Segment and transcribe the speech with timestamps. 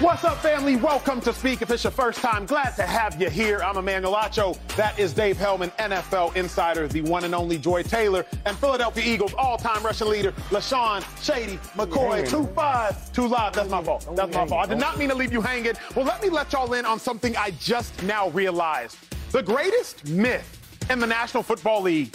[0.00, 0.76] What's up, family?
[0.76, 1.62] Welcome to Speak.
[1.62, 3.60] If it's your first time, glad to have you here.
[3.60, 4.58] I'm Emmanuel Acho.
[4.76, 9.32] That is Dave Helman, NFL insider, the one and only Joy Taylor, and Philadelphia Eagles
[9.38, 12.28] all-time rushing leader, LeSean Shady McCoy.
[12.28, 13.54] Two five, two live.
[13.54, 14.06] That's my fault.
[14.14, 14.66] That's my fault.
[14.66, 15.72] I did not mean to leave you hanging.
[15.94, 18.98] Well, let me let y'all in on something I just now realized.
[19.32, 22.14] The greatest myth in the National Football League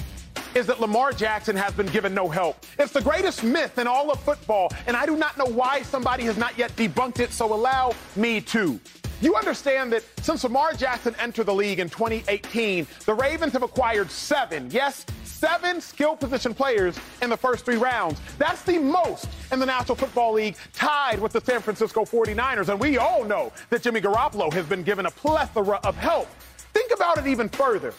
[0.55, 2.65] is that Lamar Jackson has been given no help.
[2.77, 6.23] It's the greatest myth in all of football, and I do not know why somebody
[6.23, 8.79] has not yet debunked it, so allow me to.
[9.21, 14.09] You understand that since Lamar Jackson entered the league in 2018, the Ravens have acquired
[14.09, 18.19] seven, yes, seven skill position players in the first three rounds.
[18.39, 22.69] That's the most in the National Football League, tied with the San Francisco 49ers.
[22.69, 26.27] And we all know that Jimmy Garoppolo has been given a plethora of help.
[26.73, 27.93] Think about it even further.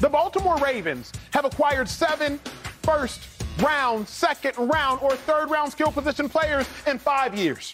[0.00, 2.38] The Baltimore Ravens have acquired seven
[2.82, 3.20] first
[3.62, 7.72] round, second round, or third round skill position players in five years.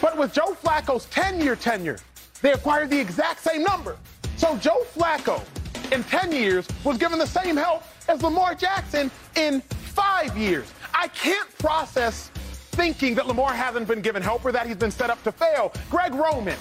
[0.00, 1.98] But with Joe Flacco's 10 year tenure,
[2.40, 3.96] they acquired the exact same number.
[4.36, 5.42] So Joe Flacco
[5.92, 10.72] in 10 years was given the same help as Lamar Jackson in five years.
[10.94, 12.28] I can't process
[12.72, 15.72] thinking that Lamar hasn't been given help or that he's been set up to fail.
[15.90, 16.56] Greg Roman,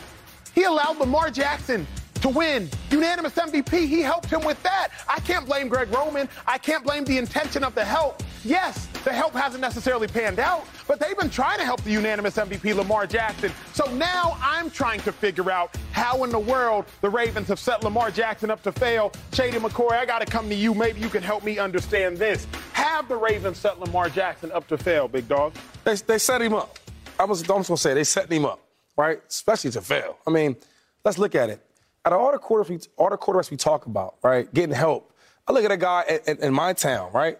[0.53, 1.87] he allowed Lamar Jackson
[2.21, 3.87] to win unanimous MVP.
[3.87, 4.89] He helped him with that.
[5.09, 6.29] I can't blame Greg Roman.
[6.47, 8.21] I can't blame the intention of the help.
[8.43, 12.37] Yes, the help hasn't necessarily panned out, but they've been trying to help the unanimous
[12.37, 13.51] MVP Lamar Jackson.
[13.73, 17.83] So now I'm trying to figure out how in the world the Ravens have set
[17.83, 19.11] Lamar Jackson up to fail.
[19.33, 20.73] Shady McCoy, I got to come to you.
[20.73, 22.47] Maybe you can help me understand this.
[22.73, 25.53] Have the Ravens set Lamar Jackson up to fail, big dog?
[25.83, 26.79] They, they set him up.
[27.19, 28.59] I was, I was going to say, they set him up,
[28.97, 29.21] right?
[29.27, 30.17] Especially to fail.
[30.25, 30.55] I mean,
[31.03, 31.61] let's look at it
[32.05, 35.13] out of all the quarterbacks we, all the quarterbacks we talk about, right, getting help,
[35.47, 37.37] I look at a guy in, in, in my town, right,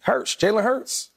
[0.00, 1.10] Hurts, Jalen Hurts.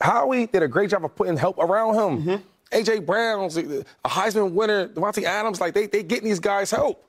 [0.00, 2.22] Howie did a great job of putting help around him.
[2.22, 2.76] Mm-hmm.
[2.76, 7.04] AJ Brown's a Heisman winner, Davante Adams, like they they getting these guys help.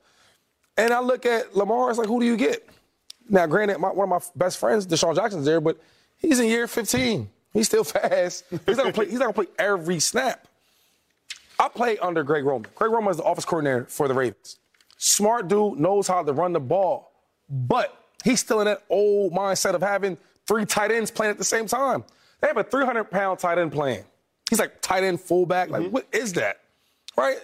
[0.77, 2.67] And I look at Lamar, it's like, who do you get?
[3.29, 5.77] Now, granted, my, one of my best friends, DeSean Jackson's there, but
[6.17, 7.29] he's in year 15.
[7.53, 8.45] He's still fast.
[8.49, 9.05] He's not gonna play.
[9.05, 10.47] He's not gonna play every snap.
[11.59, 12.71] I play under Greg Roman.
[12.73, 14.57] Greg Roman is the office coordinator for the Ravens.
[15.01, 17.09] Smart dude knows how to run the ball,
[17.49, 21.45] but he's still in that old mindset of having three tight ends playing at the
[21.45, 22.03] same time.
[22.41, 24.03] They have a 300 pound tight end playing.
[24.49, 25.69] He's like tight end fullback.
[25.69, 25.91] Like, mm-hmm.
[25.91, 26.59] what is that?
[27.17, 27.37] Right?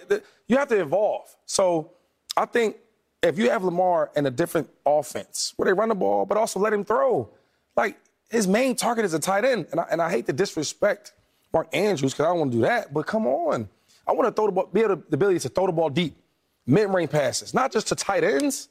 [0.48, 1.34] You have to evolve.
[1.46, 1.92] So
[2.36, 2.76] I think
[3.22, 6.60] if you have Lamar in a different offense where they run the ball, but also
[6.60, 7.30] let him throw,
[7.74, 7.96] like
[8.30, 9.66] his main target is a tight end.
[9.70, 11.12] And I, and I hate to disrespect
[11.54, 13.70] Mark Andrews because I don't want to do that, but come on.
[14.06, 15.88] I want to throw the ball, be able to, the ability to throw the ball
[15.88, 16.16] deep
[16.66, 18.68] mid-range passes, not just to tight ends.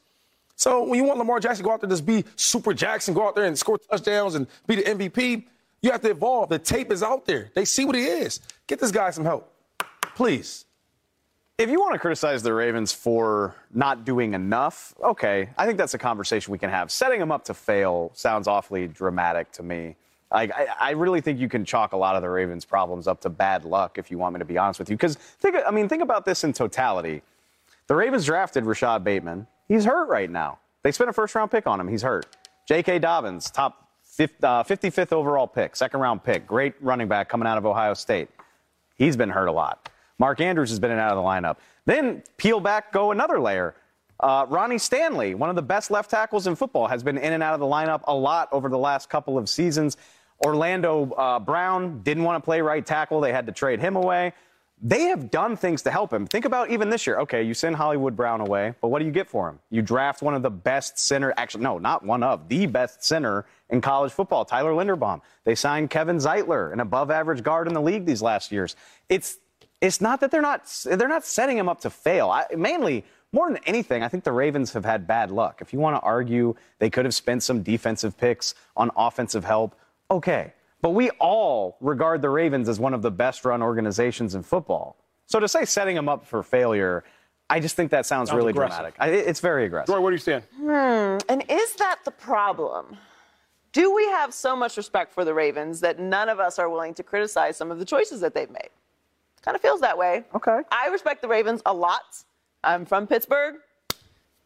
[0.55, 3.13] So when you want Lamar Jackson to go out there and just be Super Jackson,
[3.13, 5.45] go out there and score touchdowns and be the MVP,
[5.81, 6.49] you have to evolve.
[6.49, 7.51] The tape is out there.
[7.53, 8.39] They see what he is.
[8.67, 9.51] Get this guy some help,
[10.15, 10.65] please.
[11.57, 15.93] If you want to criticize the Ravens for not doing enough, okay, I think that's
[15.93, 16.91] a conversation we can have.
[16.91, 19.95] Setting them up to fail sounds awfully dramatic to me.
[20.31, 23.29] I, I, really think you can chalk a lot of the Ravens' problems up to
[23.29, 24.97] bad luck, if you want me to be honest with you.
[24.97, 27.21] Because think, I mean, think about this in totality.
[27.87, 29.47] The Ravens drafted Rashod Bateman.
[29.67, 30.59] He's hurt right now.
[30.83, 31.87] They spent a first round pick on him.
[31.87, 32.25] He's hurt.
[32.67, 32.99] J.K.
[32.99, 37.65] Dobbins, top 55th uh, overall pick, second round pick, great running back coming out of
[37.65, 38.29] Ohio State.
[38.95, 39.89] He's been hurt a lot.
[40.17, 41.57] Mark Andrews has been in and out of the lineup.
[41.85, 43.75] Then peel back, go another layer.
[44.19, 47.43] Uh, Ronnie Stanley, one of the best left tackles in football, has been in and
[47.43, 49.97] out of the lineup a lot over the last couple of seasons.
[50.43, 53.19] Orlando uh, Brown didn't want to play right tackle.
[53.19, 54.33] They had to trade him away
[54.85, 56.27] they have done things to help him.
[56.27, 57.17] Think about even this year.
[57.21, 59.57] Okay, you send Hollywood Brown away, but what do you get for him?
[59.71, 63.47] You draft one of the best center, actually, no, not one of, the best center
[63.71, 65.21] in college football, Tyler Linderbaum.
[65.43, 68.75] They signed Kevin Zeitler, an above average guard in the league these last years.
[69.09, 69.39] It's
[69.81, 72.29] it's not that they're not they're not setting him up to fail.
[72.29, 75.61] I, mainly, more than anything, I think the Ravens have had bad luck.
[75.61, 79.75] If you want to argue they could have spent some defensive picks on offensive help,
[80.11, 80.53] okay.
[80.85, 84.97] But we all regard the Ravens as one of the best run organizations in football.
[85.25, 87.03] So to say setting them up for failure,
[87.49, 88.93] I just think that sounds, sounds really aggressive.
[88.93, 88.95] dramatic.
[88.99, 89.95] I, it's very aggressive.
[89.95, 90.43] Roy, where do you stand?
[90.55, 91.17] Hmm.
[91.27, 92.97] And is that the problem?
[93.71, 96.93] Do we have so much respect for the Ravens that none of us are willing
[96.93, 98.69] to criticize some of the choices that they've made?
[99.41, 100.23] Kind of feels that way.
[100.35, 100.59] Okay.
[100.71, 102.23] I respect the Ravens a lot.
[102.63, 103.55] I'm from Pittsburgh.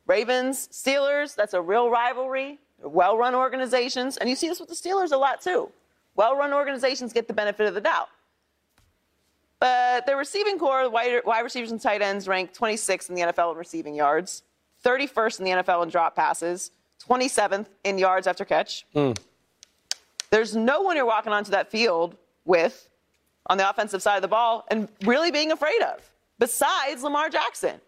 [0.08, 2.60] Ravens, Steelers, that's a real rivalry.
[2.82, 4.16] Well run organizations.
[4.16, 5.70] And you see this with the Steelers a lot too.
[6.20, 8.10] Well run organizations get the benefit of the doubt.
[9.62, 13.54] But the receiving core, wide, wide receivers and tight ends ranked 26th in the NFL
[13.54, 14.44] in receiving yards,
[14.84, 16.72] 31st in the NFL in drop passes,
[17.08, 18.86] 27th in yards after catch.
[18.94, 19.18] Mm.
[20.30, 22.90] There's no one you're walking onto that field with
[23.46, 26.02] on the offensive side of the ball and really being afraid of.
[26.38, 27.80] besides Lamar Jackson.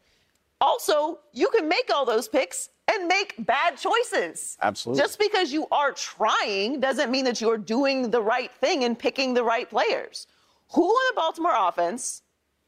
[0.61, 4.57] Also, you can make all those picks and make bad choices.
[4.61, 5.01] Absolutely.
[5.01, 9.33] Just because you are trying doesn't mean that you're doing the right thing and picking
[9.33, 10.27] the right players.
[10.73, 12.21] Who in the Baltimore offense,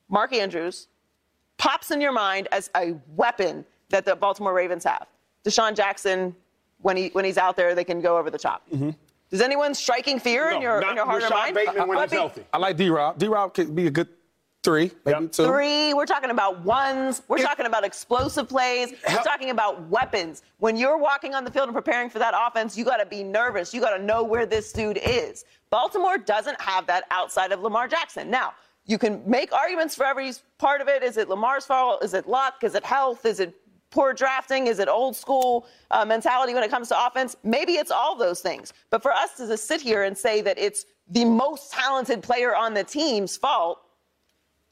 [0.10, 0.88] Mark Andrews,
[1.58, 5.08] pops in your mind as a weapon that the Baltimore Ravens have?
[5.46, 6.36] DeSean Jackson,
[6.82, 8.64] when he when he's out there, they can go over the top.
[8.74, 8.92] Mm-hmm.
[9.30, 11.56] Does anyone striking fear in No, your in your heart or Rashod mind?
[11.56, 12.46] Bateman when But he's be- healthy.
[12.54, 13.18] I like D Rob.
[13.20, 14.08] D Rob could be a good
[14.64, 15.32] three, maybe Yep.
[15.34, 15.46] two.
[15.46, 17.22] Three, we're talking about ones.
[17.28, 18.92] We're If- talking about explosive plays.
[19.04, 20.42] We're Hel- talking about weapons.
[20.60, 23.24] When you're walking on the field and preparing for that offense, you got to be
[23.24, 23.74] nervous.
[23.74, 25.46] You got to know where this dude is.
[25.70, 28.30] Baltimore doesn't have that outside of Lamar Jackson.
[28.30, 28.54] Now,
[28.86, 31.04] you can make arguments for every part of it.
[31.04, 32.04] Is it Lamar's fault?
[32.04, 32.64] Is it luck?
[32.64, 33.26] Is it health?
[33.26, 33.54] Is it
[33.92, 34.68] poor drafting?
[34.68, 37.36] Is it old school uh, mentality when it comes to offense?
[37.44, 38.74] Maybe it's all those things.
[38.90, 42.56] But for us to just sit here and say that it's the most talented player
[42.56, 43.82] on the team's fault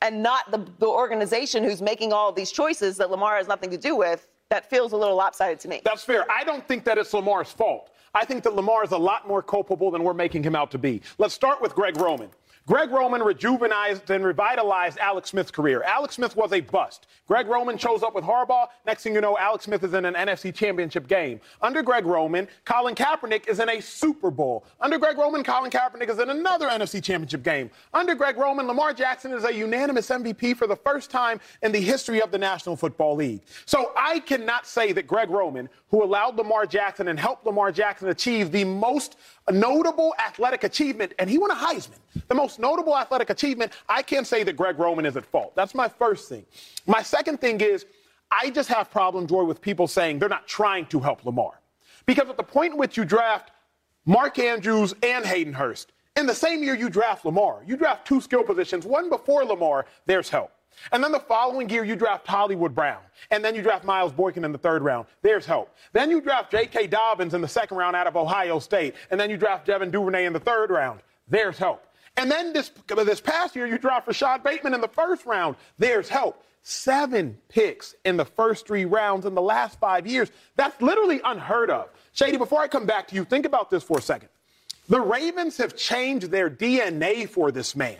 [0.01, 3.77] and not the, the organization who's making all these choices that Lamar has nothing to
[3.77, 5.81] do with, that feels a little lopsided to me.
[5.83, 6.25] That's fair.
[6.29, 7.91] I don't think that it's Lamar's fault.
[8.13, 10.77] I think that Lamar is a lot more culpable than we're making him out to
[10.77, 11.01] be.
[11.17, 12.29] Let's start with Greg Roman.
[12.67, 15.81] Greg Roman rejuvenized and revitalized Alex Smith's career.
[15.81, 17.07] Alex Smith was a bust.
[17.27, 18.67] Greg Roman shows up with Harbaugh.
[18.85, 21.41] Next thing you know, Alex Smith is in an NFC championship game.
[21.63, 24.63] Under Greg Roman, Colin Kaepernick is in a Super Bowl.
[24.79, 27.71] Under Greg Roman, Colin Kaepernick is in another NFC championship game.
[27.95, 31.81] Under Greg Roman, Lamar Jackson is a unanimous MVP for the first time in the
[31.81, 33.41] history of the National Football League.
[33.65, 38.09] So I cannot say that Greg Roman, who allowed Lamar Jackson and helped Lamar Jackson
[38.09, 39.17] achieve the most
[39.49, 41.97] notable athletic achievement, and he won a Heisman,
[42.27, 45.55] the most notable athletic achievement, I can't say that Greg Roman is at fault.
[45.55, 46.45] That's my first thing.
[46.85, 47.85] My second thing is,
[48.31, 51.59] I just have problems, Joy, with people saying they're not trying to help Lamar.
[52.05, 53.51] Because at the point in which you draft
[54.05, 58.21] Mark Andrews and Hayden Hurst, in the same year you draft Lamar, you draft two
[58.21, 60.51] skill positions, one before Lamar, there's help.
[60.91, 63.01] And then the following year, you draft Hollywood Brown.
[63.29, 65.05] And then you draft Miles Boykin in the third round.
[65.21, 65.75] There's help.
[65.93, 66.87] Then you draft J.K.
[66.87, 68.95] Dobbins in the second round out of Ohio State.
[69.11, 71.01] And then you draft Devin Duvernay in the third round.
[71.27, 71.85] There's help.
[72.17, 75.55] And then this, this past year, you draft Rashod Bateman in the first round.
[75.77, 76.43] There's help.
[76.63, 80.29] Seven picks in the first three rounds in the last five years.
[80.55, 81.89] That's literally unheard of.
[82.11, 84.29] Shady, before I come back to you, think about this for a second.
[84.87, 87.97] The Ravens have changed their DNA for this man.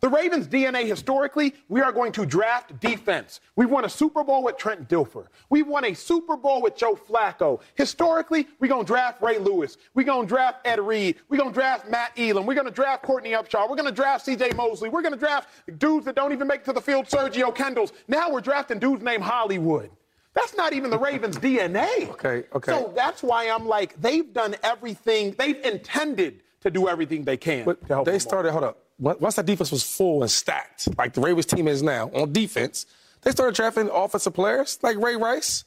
[0.00, 3.40] The Ravens' DNA historically, we are going to draft defense.
[3.56, 5.26] We've won a Super Bowl with Trent Dilfer.
[5.48, 7.60] We've won a Super Bowl with Joe Flacco.
[7.74, 9.78] Historically, we're going to draft Ray Lewis.
[9.94, 11.16] We're going to draft Ed Reed.
[11.30, 12.44] We're going to draft Matt Elam.
[12.44, 13.70] We're going to draft Courtney Upshaw.
[13.70, 14.90] We're going to draft CJ Mosley.
[14.90, 15.48] We're going to draft
[15.78, 17.94] dudes that don't even make it to the field, Sergio Kindles.
[18.06, 19.90] Now we're drafting dudes named Hollywood.
[20.34, 22.10] That's not even the Ravens' DNA.
[22.10, 22.70] Okay, okay.
[22.70, 27.64] So that's why I'm like, they've done everything, they've intended to do everything they can
[27.64, 28.85] But they started, hold up.
[28.98, 32.86] Once that defense was full and stacked, like the Ravens team is now on defense,
[33.22, 35.64] they started drafting offensive players like Ray Rice.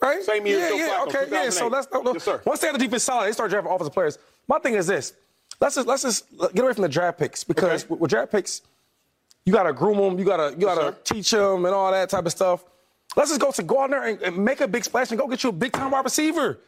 [0.00, 0.22] Right?
[0.22, 1.50] Same year Yeah, yeah, okay, yeah.
[1.50, 1.70] So 2008.
[1.70, 2.12] that's no, no.
[2.14, 2.40] Yes, sir.
[2.46, 4.18] Once they had the defense solid, they started drafting offensive players.
[4.48, 5.12] My thing is this:
[5.60, 7.94] let's just let's just get away from the draft picks because Okay.
[7.96, 8.62] with, draft picks,
[9.44, 10.96] you gotta groom them, you gotta you gotta sir.
[11.04, 12.64] teach them and all that type of stuff.
[13.14, 15.26] Let's just go to go out there and, and make a big splash and go
[15.28, 16.58] get you a big time wide receiver,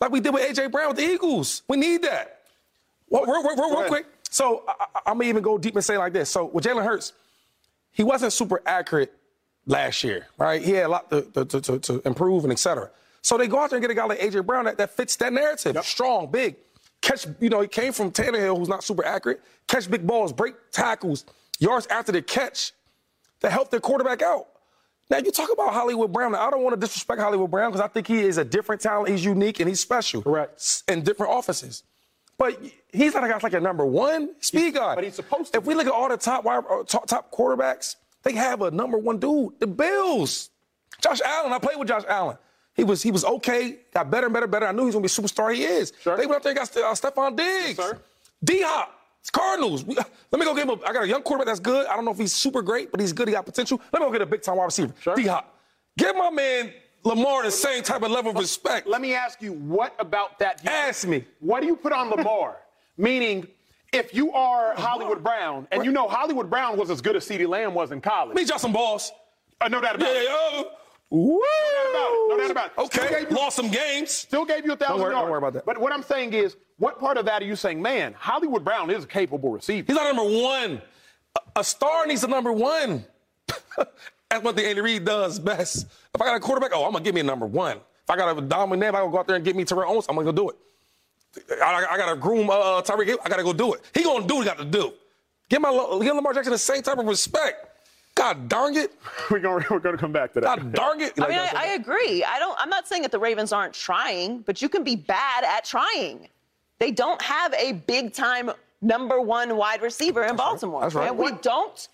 [0.00, 1.62] like we did with AJ Brown with the Eagles.
[1.68, 2.40] We need that.
[3.08, 4.06] Well, real, real, real, real quick.
[4.30, 6.30] So I, I'm gonna even go deep and say like this.
[6.30, 7.12] So with Jalen Hurts,
[7.90, 9.12] he wasn't super accurate
[9.66, 10.62] last year, right?
[10.62, 12.90] He had a lot to, to, to, to, improve and et cetera.
[13.22, 15.16] So they go out there and get a guy like AJ Brown that, that fits
[15.16, 15.76] that narrative.
[15.84, 16.56] Strong, big,
[17.02, 17.26] catch.
[17.40, 19.42] You know, he came from Tannehill, who's not super accurate.
[19.66, 21.26] Catch big balls, break tackles,
[21.58, 22.72] yards after the catch,
[23.40, 24.46] to help their quarterback out.
[25.10, 26.32] Now you talk about Hollywood Brown.
[26.32, 28.80] Now, I don't want to disrespect Hollywood Brown because I think he is a different
[28.80, 29.08] talent.
[29.08, 30.22] He's unique and he's special.
[30.22, 30.84] Correct.
[30.86, 31.82] In different offices.
[32.40, 32.58] But
[32.90, 34.94] he's not a guy like a number one speed guy.
[34.94, 37.30] but he's supposed to If we look at all the top wide, uh, top, top
[37.30, 39.60] quarterbacks, they have a number one dude.
[39.60, 40.48] The Bills.
[41.02, 41.52] Josh Allen.
[41.52, 42.38] I played with Josh Allen.
[42.74, 43.80] He was he was okay.
[43.92, 44.66] Got better and better and better.
[44.66, 45.54] I knew he was gonna be a superstar.
[45.54, 45.92] He is.
[46.00, 46.16] Sure.
[46.16, 47.76] They went up there and got uh, Stefon Diggs.
[47.76, 48.00] sir.
[48.42, 48.90] D Hop.
[49.20, 49.84] It's Cardinals.
[49.84, 50.06] We- let
[50.38, 50.70] me go get him.
[50.70, 51.86] A, I got a young quarterback that's good.
[51.88, 53.28] I don't know if he's super great, but he's good.
[53.28, 53.78] He got potential.
[53.92, 54.94] Let me go get a big time wide receiver.
[55.02, 55.14] Sure.
[55.14, 55.58] D Hop.
[55.98, 56.72] Give my man
[57.04, 58.86] Lamar the same type of level of respect.
[58.86, 60.60] Let me ask you, what about that?
[60.62, 61.24] you- Ask me.
[61.40, 62.56] What do you put on Lamar?
[62.98, 63.46] Meaning,
[63.92, 67.48] if you are Hollywood Brown, and you know Hollywood Brown was as good as CeeDee
[67.48, 68.36] Lamb was in college.
[68.36, 69.10] Me drop some balls.
[69.60, 70.24] Uh, no doubt about Yeah, it.
[70.24, 70.62] yeah, yeah.
[71.12, 71.40] Woo!
[71.40, 71.42] No
[71.90, 72.28] doubt about it.
[72.28, 72.78] No doubt about it.
[73.00, 74.10] Okay, you- lost some games.
[74.10, 75.14] Still gave you a thousand yards.
[75.14, 75.64] don't worry about that.
[75.66, 78.90] But what I'm saying is, what part of that are you saying, man, Hollywood Brown
[78.90, 79.84] is a capable receiver?
[79.86, 80.80] He's not number one.
[81.56, 83.04] A, a star needs a number one.
[84.30, 85.86] That's one thing Andy Reid does best.
[86.14, 87.78] If I got a quarterback, oh, I'm gonna give me a number one.
[87.78, 89.90] If I got a dominant, if I gotta go out there and get me Terrell
[89.90, 90.56] Owens, I'm gonna go do it.
[91.62, 93.80] I, I gotta groom uh, Tyreek Hill, I gotta go do it.
[93.92, 94.92] He gonna do what he got to do.
[95.48, 95.70] Give my
[96.02, 97.66] give Lamar Jackson the same type of respect.
[98.14, 98.92] God darn it.
[99.30, 100.58] We're going we're going to come back to that.
[100.58, 101.14] God darn it.
[101.20, 102.22] I mean, I, I agree.
[102.24, 102.56] I don't.
[102.60, 106.28] I'm not saying that the Ravens aren't trying, but you can be bad at trying.
[106.78, 108.50] They don't have a big time
[108.82, 110.82] number one wide receiver in Baltimore.
[110.82, 111.08] That's right.
[111.08, 111.88] And we don't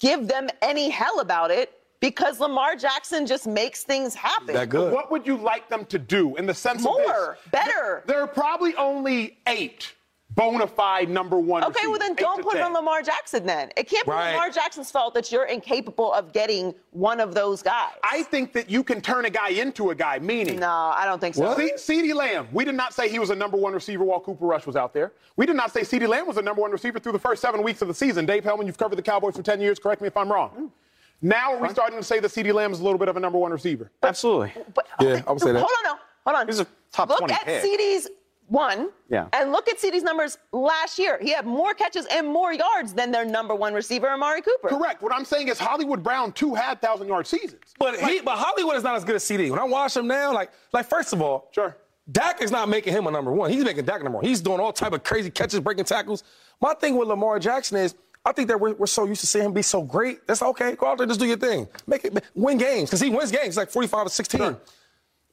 [0.00, 4.54] give them any hell about it because Lamar Jackson just makes things happen.
[4.54, 4.92] that good.
[4.92, 7.50] What would you like them to do in the sense More, of this?
[7.50, 8.04] better.
[8.06, 9.92] There are probably only eight
[10.38, 11.64] bona fide number one.
[11.64, 13.70] Okay, well then don't to put it on Lamar Jackson then.
[13.76, 14.30] It can't be Right.
[14.32, 17.92] Lamar Jackson's fault that you're incapable of getting one of those guys.
[18.04, 20.60] I think that you can turn a guy into a guy, meaning.
[20.60, 21.56] no, I don't think so.
[21.56, 24.46] C- CeeDee Lamb, we did not say he was a number one receiver while Cooper
[24.46, 25.12] Rush was out there.
[25.36, 27.62] We did not say CeeDee Lamb was a number one receiver through the first seven
[27.62, 28.24] weeks of the season.
[28.24, 29.78] Dave Helman, you've covered the Cowboys for 10 years.
[29.78, 30.50] Correct me if I'm wrong.
[30.56, 30.70] Mm.
[31.20, 33.20] Now are we starting to say that CeeDee Lamb is a little bit of a
[33.20, 33.90] number one receiver?
[34.04, 34.52] Absolutely.
[34.72, 35.58] But, Yeah, I would say that.
[35.58, 36.46] Hold on, no, hold on.
[36.46, 37.64] He's a top look 20 at pick.
[37.64, 38.08] CeeDee's
[38.48, 38.90] one.
[39.08, 39.28] Yeah.
[39.32, 41.18] And look at CeeDee's numbers last year.
[41.20, 44.68] He had more catches and more yards than their number one receiver, Amari Cooper.
[44.68, 45.02] Correct.
[45.02, 47.74] What I'm saying is Hollywood Brown, two had 1,000 yard seasons.
[47.78, 49.50] But he, but Hollywood is not as good as CeeDee.
[49.50, 51.76] When I watch him now, like, like first of all, Sure.
[52.10, 53.50] Dak is not making him a number one.
[53.50, 54.24] He's making Dak number one.
[54.24, 56.24] He's doing all type of crazy catches, breaking tackles.
[56.60, 59.44] My thing with Lamar Jackson is, I think that we're, we're so used to seeing
[59.44, 60.26] him be so great.
[60.26, 60.74] That's okay.
[60.74, 61.68] Go out there, just do your thing.
[61.86, 64.38] Make it win games because he wins games He's like 45 to 16.
[64.40, 64.60] Sure.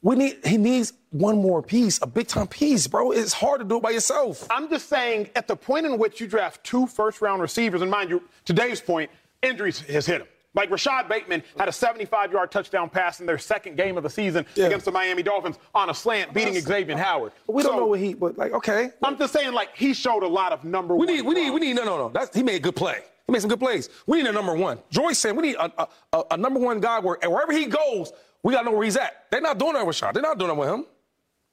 [0.06, 3.10] We need he needs one more piece, a big time piece, bro.
[3.12, 4.46] It's hard to do it by yourself.
[4.52, 7.90] I'm just saying, at the point in which you draft two first round receivers, and
[7.90, 9.10] mind you, to Dave's point,
[9.42, 10.28] injuries has hit him.
[10.54, 14.10] Like Rashod Bateman had a 75 yard touchdown pass in their second game of the
[14.12, 14.68] season Yeah.
[14.68, 17.32] against the Miami Dolphins on a slant, beating Xavier Howard.
[17.48, 18.92] We don't know what he, but like, okay.
[19.04, 21.08] I'm just saying, like, he showed a lot of number one.
[21.08, 22.10] We need, we need, we need, no, no, no.
[22.10, 23.02] That's, he made a good play.
[23.26, 23.90] He made some good plays.
[24.06, 24.78] We need a number one.
[24.92, 28.14] Joyce said we need a, a, a, a number one guy where wherever he goes,
[28.46, 29.26] we gotta know where he's at.
[29.32, 30.16] They're not doing that with Rashod.
[30.16, 30.86] They're not doing it with him.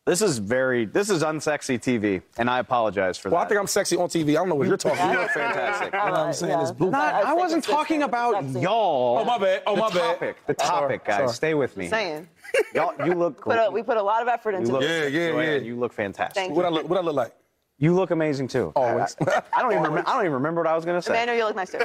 [0.04, 3.36] This is very, this is unsexy TV, and I apologize for that.
[3.36, 4.30] Well, I think I'm sexy on TV.
[4.30, 5.12] I don't know what you're talking about.
[5.12, 5.22] you about.
[5.22, 5.92] look fantastic.
[5.94, 6.58] You know what I'm saying?
[6.60, 6.90] It's blue.
[6.90, 9.18] Not, I wasn't talking about y'all.
[9.20, 9.62] Oh, my bad.
[9.64, 10.12] Oh, the my bad.
[10.14, 11.16] topic, The topic, Sorry, guys.
[11.16, 11.28] sorry.
[11.28, 11.88] Stay with me.
[11.88, 12.28] Saying.
[12.74, 13.66] Y'all, you look Put great.
[13.66, 15.10] a, we put a lot of effort into look, this.
[15.12, 15.56] Yeah, yeah, yeah.
[15.58, 16.34] You look fantastic.
[16.34, 17.32] Thank What I look, what I look like?
[17.78, 18.72] You look amazing too.
[18.76, 19.16] Always.
[19.26, 19.84] I, I- I don't even.
[19.84, 21.12] Remember, I don't even remember what I was going to say.
[21.12, 21.78] Emmanuel, you look nice too.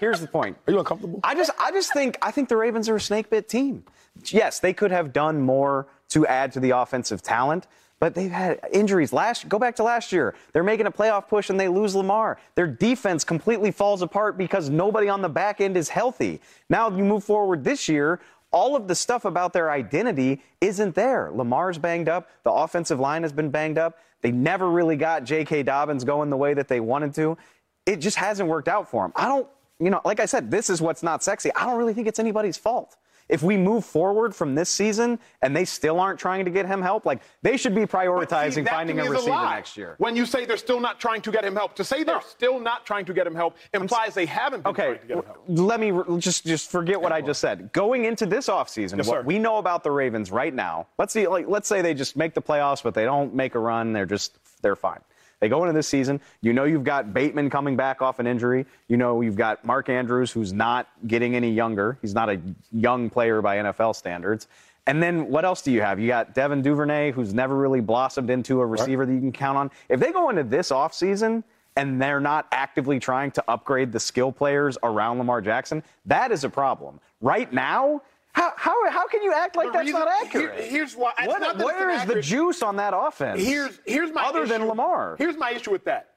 [0.00, 0.56] Here's the point.
[0.66, 1.20] Are you uncomfortable?
[1.24, 3.84] I just, I just think, I think the Ravens are a snake bit team.
[4.26, 7.66] Yes, they could have done more to add to the offensive talent,
[8.00, 9.12] but they've had injuries.
[9.12, 10.34] Last, go back to last year.
[10.52, 12.38] They're making a playoff push and they lose Lamar.
[12.54, 16.40] Their defense completely falls apart because nobody on the back end is healthy.
[16.68, 18.20] Now you move forward this year.
[18.50, 21.30] All of the stuff about their identity isn't there.
[21.32, 22.30] Lamar's banged up.
[22.44, 23.98] The offensive line has been banged up.
[24.22, 25.64] They never really got J.K.
[25.64, 27.36] Dobbins going the way that they wanted to.
[27.84, 29.12] It just hasn't worked out for them.
[29.16, 29.46] I don't,
[29.80, 31.52] you know, like I said, this is what's not sexy.
[31.54, 32.96] I don't really think it's anybody's fault.
[33.28, 36.80] If we move forward from this season and they still aren't trying to get him
[36.80, 39.56] help, like they should be But see, prioritizing finding a receiver lie.
[39.56, 39.96] next year.
[39.98, 42.58] When you say they're still not trying to get him help, to say they're still
[42.58, 45.24] not trying to get him help implies they haven't been Okay, trying to get him
[45.26, 45.44] help.
[45.46, 47.70] let me re- just just forget what I just said.
[47.74, 49.22] Going into this offseason, Yes, what sir.
[49.22, 52.32] we know about the Ravens right now, let's see, like let's say they just make
[52.32, 55.00] the playoffs, but they don't make a run, they're just they're fine.
[55.40, 58.66] They go into this season, you know you've got Bateman coming back off an injury.
[58.88, 61.98] You know you've got Mark Andrews, who's not getting any younger.
[62.02, 62.40] He's not a
[62.72, 64.48] young player by NFL standards.
[64.88, 66.00] And then what else do you have?
[66.00, 69.58] You got Devin Duvernay, who's never really blossomed into a receiver that you can count
[69.58, 69.70] on.
[69.90, 71.44] If they go into this offseason
[71.76, 76.42] and they're not actively trying to upgrade the skill players around Lamar Jackson, that is
[76.42, 77.00] a problem.
[77.20, 78.00] Right now,
[78.38, 80.64] how, how, how can you act like The that's reason- not here- accurate?
[80.70, 81.12] here's why.
[81.18, 83.42] it's What- not that it's where is the juice on that offense?
[83.42, 84.28] Here's here's my issue.
[84.30, 85.16] other than Lamar.
[85.18, 86.10] Here's my issue with that.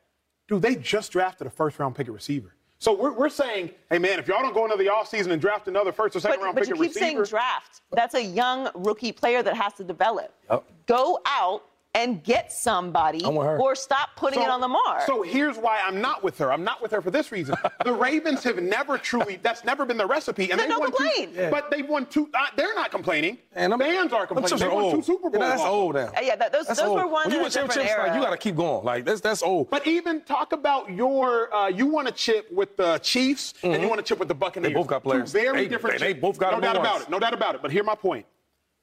[0.47, 2.53] Dude, they just drafted a first round pick at receiver.
[2.79, 5.67] So we're, we're saying, hey man, if y'all don't go into the offseason and draft
[5.67, 7.81] another first or second But, round but pick you at keep receiver, saying draft.
[7.91, 10.33] That's a young rookie player that has to develop.
[10.49, 10.63] Yep.
[10.87, 11.63] Go out
[11.93, 13.59] and get somebody, I'm with her.
[13.59, 15.01] or stop putting it on Lamar.
[15.05, 16.51] So here's why I'm not with her.
[16.51, 17.55] I'm not with her for this reason.
[17.83, 19.39] the Ravens have never truly.
[19.41, 20.51] That's never been the recipe.
[20.51, 21.33] And Then they don't won complain.
[21.33, 21.49] two.
[21.51, 22.29] But they've won two.
[22.33, 23.39] Uh, they're not complaining.
[23.53, 24.49] And I'm- Fans are them complaining.
[24.49, 25.05] chips They are won two old.
[25.05, 25.49] Super Yeah, Bowls.
[25.49, 26.05] that's old now.
[26.05, 26.97] Uh, yeah, that- those- those old.
[26.97, 28.85] were won When you win championships, different like, you got to keep going.
[28.85, 29.69] Like that's that's old.
[29.69, 31.53] But even talk about your.
[31.53, 34.33] Uh, you want to chip with the Chiefs and you want to chip with the
[34.35, 34.69] Buccaneers.
[34.71, 35.31] They both got players.
[35.33, 35.45] Two players.
[35.53, 35.99] very They- different.
[35.99, 37.09] they- they both got No number doubt about it.
[37.09, 37.61] No doubt about it.
[37.61, 38.25] But hear my point.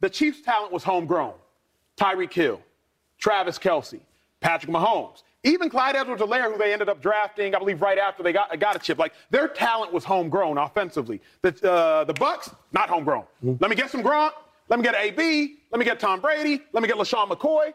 [0.00, 1.32] The Chiefs' talent was homegrown.
[1.96, 2.60] Tyreek Hill,
[3.18, 4.00] Travis Kelce,
[4.40, 5.22] Patrick Mahomes.
[5.44, 8.74] Even Clyde Edwards-Helaire, who they ended up drafting, I believe, right after they got, got
[8.74, 8.98] a chip.
[8.98, 11.20] Like their talent was homegrown offensively.
[11.42, 13.24] The uh, the Bucs not homegrown.
[13.42, 14.32] Let me get some Gronk.
[14.68, 15.56] Let me get AB.
[15.70, 16.62] Let me get Tom Brady.
[16.72, 17.72] Let me get LeSean McCoy.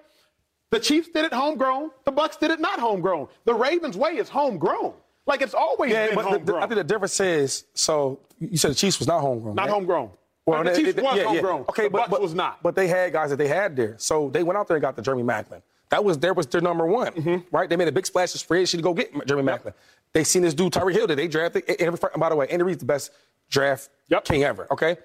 [0.71, 1.91] The Chiefs did it homegrown.
[2.03, 3.27] The Bucs did it not homegrown.
[3.45, 4.93] The Ravens' way is homegrown.
[5.25, 6.63] Like it's always yeah, been but the, homegrown.
[6.63, 9.55] I think the difference is so you said the Chiefs was not homegrown.
[9.55, 9.71] not right?
[9.71, 10.09] homegrown.
[10.45, 11.27] Well, the it- Chiefs it- was yeah, yeah.
[11.29, 11.61] homegrown.
[11.69, 12.61] Okay, the but, but was not.
[12.63, 14.95] But they had guys that they had there, so they went out there and got
[14.95, 15.61] the Jeremy Maclin.
[15.89, 17.55] That was there was their number one, Mm-hmm.
[17.55, 17.69] right?
[17.69, 19.73] They made a big splash of free agency to go get Jeremy Maclin.
[20.11, 21.63] They seen this dude Tyreek Hill that they drafted.
[21.67, 23.11] And, and by the way, Andy Reid's the best
[23.49, 24.25] draft Yep.
[24.25, 24.67] king ever.
[24.71, 24.97] Okay,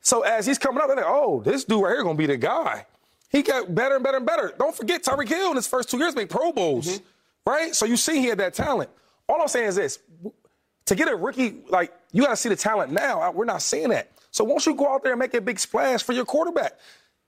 [0.00, 2.36] so as he's coming up, they're like, oh, this dude right here gonna be the
[2.36, 2.86] guy.
[3.30, 4.52] He got better and better and better.
[4.58, 7.50] Don't forget Tyreek Hill in his first two years made Pro Bowls, Mm-hmm.
[7.50, 7.74] right?
[7.74, 8.90] So you see he had that talent.
[9.28, 9.98] All I'm saying is this:
[10.86, 13.30] to get a rookie, like you got to see the talent now.
[13.32, 14.10] We're not seeing that.
[14.32, 16.72] So once you go out there and make a big splash for your quarterback,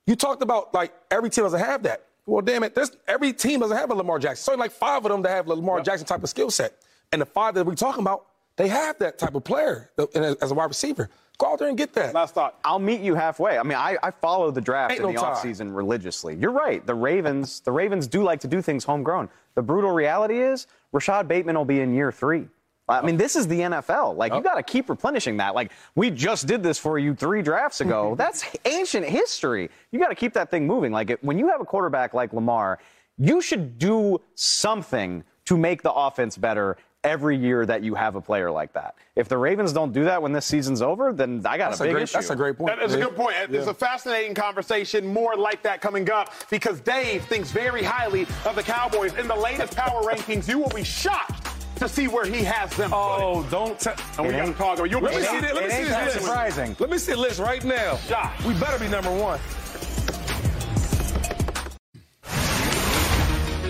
[0.07, 2.05] you talked about like every team doesn't have that.
[2.27, 4.53] Well, damn it, there's, every team doesn't have a Lamar Jackson.
[4.53, 6.75] So like five of them that have a Lamar Jackson type of skill set,
[7.13, 10.55] and the five that we're talking about, they have that type of player as a
[10.55, 11.11] wide receiver.
[11.37, 12.15] Go out there and get that.
[12.15, 12.59] Last thought.
[12.65, 13.59] I'll meet you halfway.
[13.59, 16.37] I mean, I, I follow the draft Ain't in no the offseason religiously.
[16.37, 16.87] You're right.
[16.87, 19.29] The Ravens, the Ravens do like to do things homegrown.
[19.57, 22.47] The brutal reality is Rashod Bateman will be in year three.
[22.88, 23.19] I mean, oh.
[23.19, 24.17] this is the NFL.
[24.17, 24.43] Like, you oh.
[24.43, 25.55] got to keep replenishing that.
[25.55, 28.14] Like, we just did this for you three drafts ago.
[28.19, 29.71] That's ancient history.
[29.91, 30.93] You got to keep that thing moving.
[30.93, 32.79] Like, when you have a quarterback like Lamar,
[33.17, 38.21] you should do something to make the offense better every year that you have a
[38.21, 38.97] player like that.
[39.14, 41.85] If the Ravens don't do that when this season's over, then I got That's a
[41.85, 42.03] a big great.
[42.05, 42.14] issue.
[42.14, 42.75] That's a great point.
[42.75, 43.09] That is a Dave.
[43.09, 43.37] good point.
[43.50, 45.07] It's a fascinating conversation.
[45.07, 49.12] More like that coming up because Dave thinks very highly of the Cowboys.
[49.14, 52.90] In the latest power rankings, you will be shocked to see where he has them.
[52.93, 53.97] Oh, don't tell.
[54.19, 54.90] and we got to talk about.
[54.90, 55.54] You'll Let me see that.
[55.54, 56.21] Let me see this list.
[56.21, 56.76] surprising.
[56.78, 57.99] Let me see the list right now.
[58.47, 59.40] We better be number one.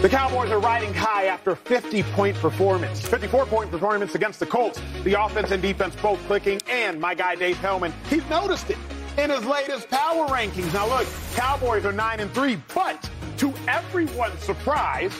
[0.02, 3.00] The Cowboys are riding high after 50-point performance.
[3.00, 4.78] 54-point performance against the Colts.
[5.02, 8.76] The offense and defense both clicking, and my guy Dave Helman, he's noticed it
[9.16, 10.74] in his latest power rankings.
[10.74, 13.08] Now look, Cowboys are 9 and 3, but
[13.38, 15.12] to everyone's surprise,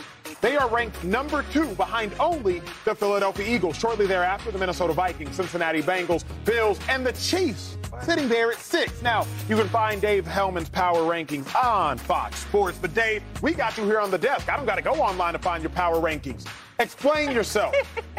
[0.44, 3.78] they are ranked number two behind only the Philadelphia Eagles.
[3.78, 9.00] Shortly thereafter, the Minnesota Vikings, Cincinnati Bengals, Bills, and the Chiefs sitting there at six.
[9.00, 12.76] Now, you can find Dave Helman's power rankings on Fox Sports.
[12.78, 14.52] But Dave, we got you here on the desk.
[14.52, 16.46] I don't got to go online to find your power rankings.
[16.78, 17.74] Explain yourself.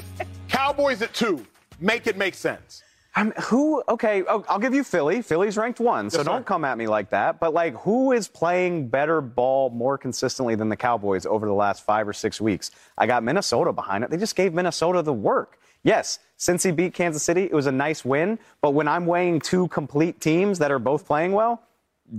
[0.47, 1.45] Cowboys at two.
[1.79, 2.81] Make it make sense.
[3.15, 3.81] I'm, who?
[3.87, 5.21] Okay, oh, I'll give you Philly.
[5.21, 7.39] Philly's ranked one, so Yes, don't come at me like that.
[7.39, 11.85] But like, who is playing better ball more consistently than the Cowboys over the last
[11.85, 12.71] five or six weeks?
[12.97, 14.09] I got Minnesota behind it.
[14.09, 15.59] They just gave Minnesota the work.
[15.83, 18.37] Yes, since he beat Kansas City, it was a nice win.
[18.59, 21.61] But when I'm weighing two complete teams that are both playing well,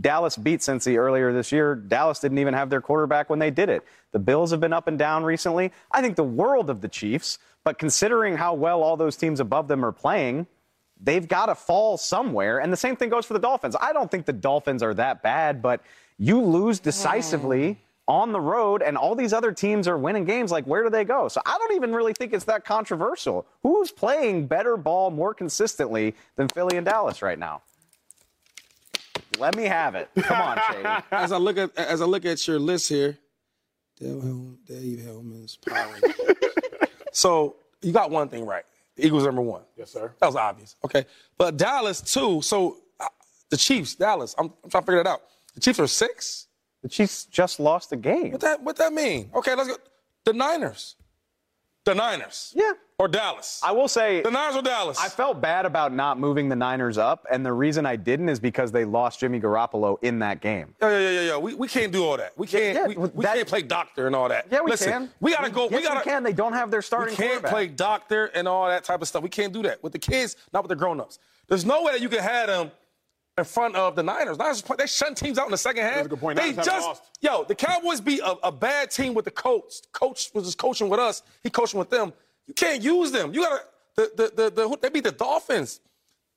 [0.01, 1.75] Dallas beat Cincy earlier this year.
[1.75, 3.85] Dallas didn't even have their quarterback when they did it.
[4.13, 5.73] The Bills have been up and down recently.
[5.93, 9.69] I think the world of the Chiefs, but considering how well all those teams above
[9.69, 10.47] them are playing,
[11.03, 12.59] they've got to fall somewhere.
[12.59, 13.77] And the same thing goes for the Dolphins.
[13.81, 15.83] I don't think the Dolphins are that bad, but
[16.19, 17.79] you lose decisively
[18.09, 20.53] on the road, and all these other teams are winning games.
[20.53, 21.29] Like, where do they go?
[21.29, 23.47] So I don't even really think it's that controversial.
[23.63, 27.63] Who's playing better ball more consistently than Philly and Dallas right now?
[29.39, 30.09] Let me have it.
[30.17, 30.89] Come on, Shady.
[31.11, 33.19] as I look at as I look at your list here,
[33.99, 35.95] Dave, Hell, Dave Helman's power.
[37.13, 38.65] so you got one thing right.
[38.97, 39.63] The Eagles number one.
[39.77, 40.13] Yes, sir.
[40.21, 40.77] That was obvious.
[40.85, 41.05] Okay,
[41.39, 42.43] but Dallas too.
[42.43, 43.07] So uh,
[43.51, 44.35] the Chiefs, Dallas.
[44.39, 45.23] I'm, I'm trying to figure that out.
[45.55, 46.47] The Chiefs are six.
[46.83, 48.33] The Chiefs just lost the game.
[48.33, 49.31] What that what that mean?
[49.35, 49.77] Okay, let's go.
[50.25, 50.97] The Niners.
[51.85, 52.53] The Niners.
[52.57, 52.73] Yeah.
[52.99, 53.61] Or Dallas.
[53.63, 54.99] I will say the Niners or Dallas.
[54.99, 58.41] I felt bad about not moving the Niners up, and the reason I didn't is
[58.41, 60.75] because they lost Jimmy Garoppolo in that game.
[60.81, 61.37] Yeah, yeah, yeah, yeah, yeah.
[61.37, 62.33] We, we can't do all that.
[62.39, 62.75] We can't.
[62.75, 64.47] yeah, we we that- can't play doctor and all that.
[64.51, 65.11] Yeah, we Listen, can.
[65.21, 65.65] We gotta go.
[65.65, 66.01] Yes, we gotta.
[66.01, 66.23] can.
[66.23, 67.13] They don't have their starting.
[67.13, 69.23] We can't play doctor and all that type of stuff.
[69.23, 71.19] We can't do that with the kids, not with the grown-ups.
[71.49, 72.71] There's no way that you can have them
[73.37, 74.39] in front of the Niners.
[74.39, 75.97] Niners play- they shut teams out in the second half.
[75.97, 76.37] That's a good point.
[76.39, 77.03] They Niners haven't just lost.
[77.21, 79.75] yo, the Cowboys beat a, a bad team with the coach.
[79.93, 81.23] Coach was just coaching with us.
[81.43, 82.15] He coaching with them.
[82.47, 83.35] You can't use them.
[83.35, 83.63] You gotta
[83.97, 85.81] the the the, the they beat the Dolphins.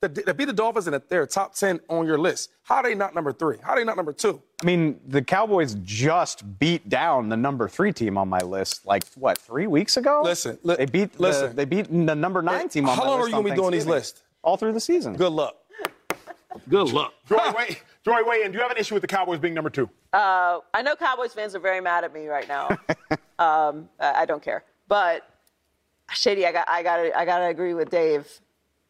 [0.02, 2.50] The, they beat the Dolphins and they're top ten on your list.
[2.62, 3.58] How are they not number three?
[3.62, 4.40] How are they not number two?
[4.62, 9.04] I mean, the Cowboys just beat down the number three team on my list, like
[9.14, 10.22] what, three weeks ago?
[10.24, 11.12] Listen, li- they beat.
[11.12, 11.54] the- listen.
[11.54, 13.02] they beat the number nine team on my list.
[13.04, 14.22] How long list are you gonna be doing these lists?
[14.42, 15.16] All through the season.
[15.16, 15.56] Good luck.
[16.68, 17.12] Good luck.
[17.28, 18.52] Joy, wait, Joy, weigh in.
[18.52, 19.88] Do you have an issue with the Cowboys being number two?
[20.12, 22.68] I know Cowboys fans are very mad at me right now.
[23.38, 25.29] um, I I don't care, but
[26.12, 28.26] Shady, I got, I got, to I got to agree with Dave.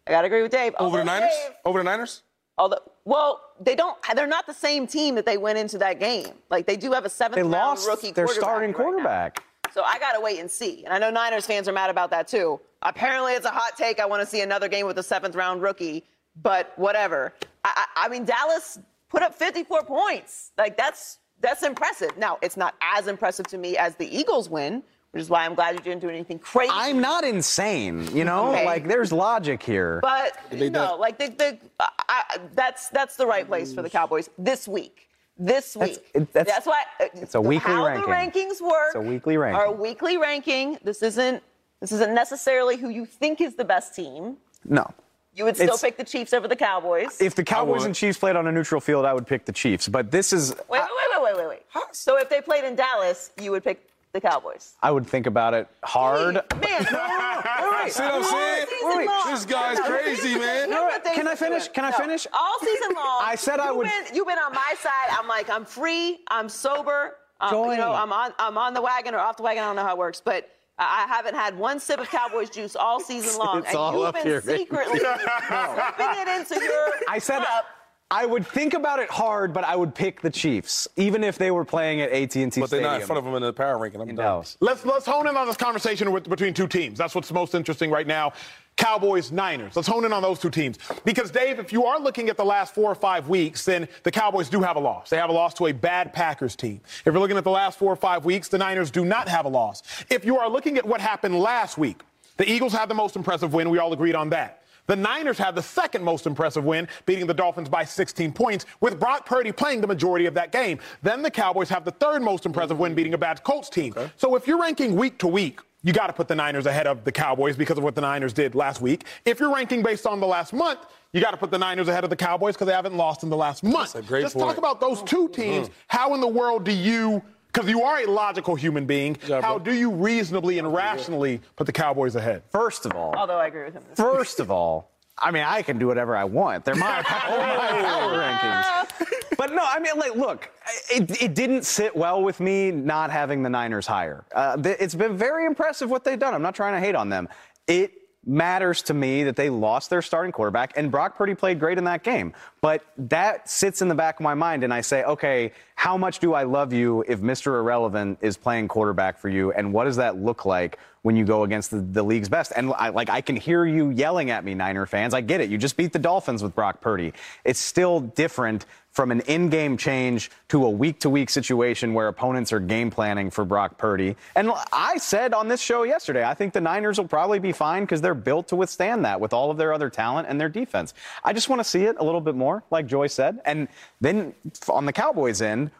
[0.06, 0.74] I got to agree with Dave.
[0.78, 1.30] Over the Niners?
[1.30, 2.22] Dave- Over the Niners?
[2.58, 3.96] although, well, they don't.
[4.14, 6.32] They're not the same team that they went into that game.
[6.50, 8.84] Like they do have a seventh They round lost rookie their quarterback starting right now.
[8.84, 9.42] quarterback.
[9.72, 10.84] So I got to wait and see.
[10.84, 12.60] And I know Niners fans are mad about that too.
[12.82, 14.00] Apparently, it's a hot take.
[14.00, 16.04] I want to see another game with a seventh round rookie,
[16.42, 17.32] but whatever.
[17.64, 18.78] I, I, I mean, Dallas
[19.08, 20.52] put up 54 points.
[20.58, 22.16] Like that's that's impressive.
[22.18, 25.54] Now, it's not as impressive to me as the Eagles win, which is why I'm
[25.54, 26.70] glad you didn't do anything crazy.
[26.72, 28.50] I'm not insane, you know.
[28.52, 28.64] Okay.
[28.64, 29.98] Like there's logic here.
[30.02, 33.82] But They no, done- like the, the I, I, that's that's the right place for
[33.82, 35.08] the Cowboys this week.
[35.36, 36.04] This week.
[36.14, 38.08] it- that's- why uh, it's a weekly how ranking.
[38.08, 38.88] the rankings work.
[38.88, 39.60] It's a weekly ranking.
[39.60, 40.78] Our weekly ranking.
[40.84, 41.42] This isn't
[41.80, 44.36] This isn't necessarily who you think is the best team.
[44.64, 44.86] No.
[45.34, 47.20] You would still It's- pick the Chiefs over the Cowboys.
[47.20, 49.88] If the Cowboys and Chiefs played on a neutral field, I would pick the Chiefs.
[49.88, 51.86] But this is, wait, wait, wait, wait, wait, wait, wait.
[51.92, 54.74] So if they played in Dallas, you would pick the Cowboys.
[54.82, 56.34] I would think about it hard.
[56.34, 56.42] Man, no,
[56.90, 57.88] no, no, no.
[57.88, 58.66] See what I'm saying?
[58.68, 60.70] season Wait, this guy's No, crazy, man.
[60.70, 61.68] the All right, thing can I finish?
[61.68, 62.26] Can I No, finish?
[62.32, 63.20] All season long.
[63.22, 65.16] I said I you've would- Been, you've been on my side.
[65.18, 66.20] I'm like, I'm free.
[66.28, 67.16] I'm sober.
[67.40, 67.72] Um, Joy.
[67.72, 68.32] you know, I'm on.
[68.38, 69.62] I'm on the wagon or off the wagon.
[69.62, 70.48] I don't know how it works, but.
[70.78, 73.92] I I haven't had one sip of Cowboys juice all season long, It's and all
[73.92, 74.60] you've up been here, baby.
[74.60, 77.66] secretly slipping it into your I said cup.
[78.12, 81.52] I would think about it hard, but I would pick the Chiefs, even if they
[81.52, 82.50] were playing at AT&T Stadium.
[82.60, 84.00] But they're Stadium not in front of them in the power ranking.
[84.00, 84.24] I'm in done.
[84.24, 84.56] Dallas.
[84.60, 86.98] Let's let's hone in on this conversation with, between two teams.
[86.98, 88.32] That's what's most interesting right now.
[88.76, 89.76] Cowboys, Niners.
[89.76, 90.78] Let's hone in on those two teams.
[91.04, 94.10] Because, Dave, if you are looking at the last four or five weeks, then the
[94.10, 95.10] Cowboys do have a loss.
[95.10, 96.80] They have a loss to a bad Packers team.
[96.84, 99.44] If you're looking at the last four or five weeks, the Niners do not have
[99.44, 99.82] a loss.
[100.08, 102.00] If you are looking at what happened last week,
[102.38, 103.68] the Eagles had the most impressive win.
[103.70, 104.59] We all agreed on that.
[104.86, 108.98] The Niners had the second most impressive win, beating the Dolphins by 16 points, with
[108.98, 110.78] Brock Purdy playing the majority of that game.
[111.02, 113.94] Then the Cowboys have the third most impressive win, beating a bad Colts team.
[114.16, 117.04] So if you're ranking week to week, you got to put the Niners ahead of
[117.04, 119.04] the Cowboys because of what the Niners did last week.
[119.24, 120.80] If you're ranking based on the last month,
[121.12, 123.30] you got to put the Niners ahead of the Cowboys because they haven't lost in
[123.30, 123.94] the last month.
[123.94, 124.48] That's a great Just point.
[124.48, 125.68] talk about those two teams.
[125.68, 125.74] Mm-hmm.
[125.88, 129.58] How in the world do you, because you are a logical human being, job, how
[129.58, 132.42] do you reasonably and rationally put the Cowboys ahead?
[132.50, 133.82] First of all, Although I agree with him.
[133.94, 136.64] first of all, I mean, I can do whatever I want.
[136.64, 139.36] They're my, power, my power rankings.
[139.36, 140.50] But no, I mean, like, look,
[140.90, 144.24] it, it didn't sit well with me not having the Niners higher.
[144.34, 146.34] Uh, th- it's been very impressive what they've done.
[146.34, 147.28] I'm not trying to hate on them.
[147.66, 147.92] It
[148.26, 151.84] matters to me that they lost their starting quarterback, and Brock Purdy played great in
[151.84, 152.34] that game.
[152.60, 156.18] But that sits in the back of my mind, and I say, okay, how much
[156.18, 157.58] do I love you if Mr.
[157.58, 161.44] Irrelevant is playing quarterback for you, and what does that look like when you go
[161.44, 162.52] against the, the league's best?
[162.54, 165.14] And I, like, I can hear you yelling at me, Niner fans.
[165.14, 165.48] I get it.
[165.48, 167.14] You just beat the Dolphins with Brock Purdy.
[167.44, 172.90] It's still different from an in-game change to a week-to-week situation where opponents are game
[172.90, 174.16] planning for Brock Purdy.
[174.34, 177.84] And I said on this show yesterday, I think the Niners will probably be fine
[177.84, 180.92] because they're built to withstand that with all of their other talent and their defense.
[181.22, 183.40] I just want to see it a little bit more, like Joy said.
[183.44, 183.68] And
[184.00, 184.34] then
[184.68, 185.70] on the Cowboys end,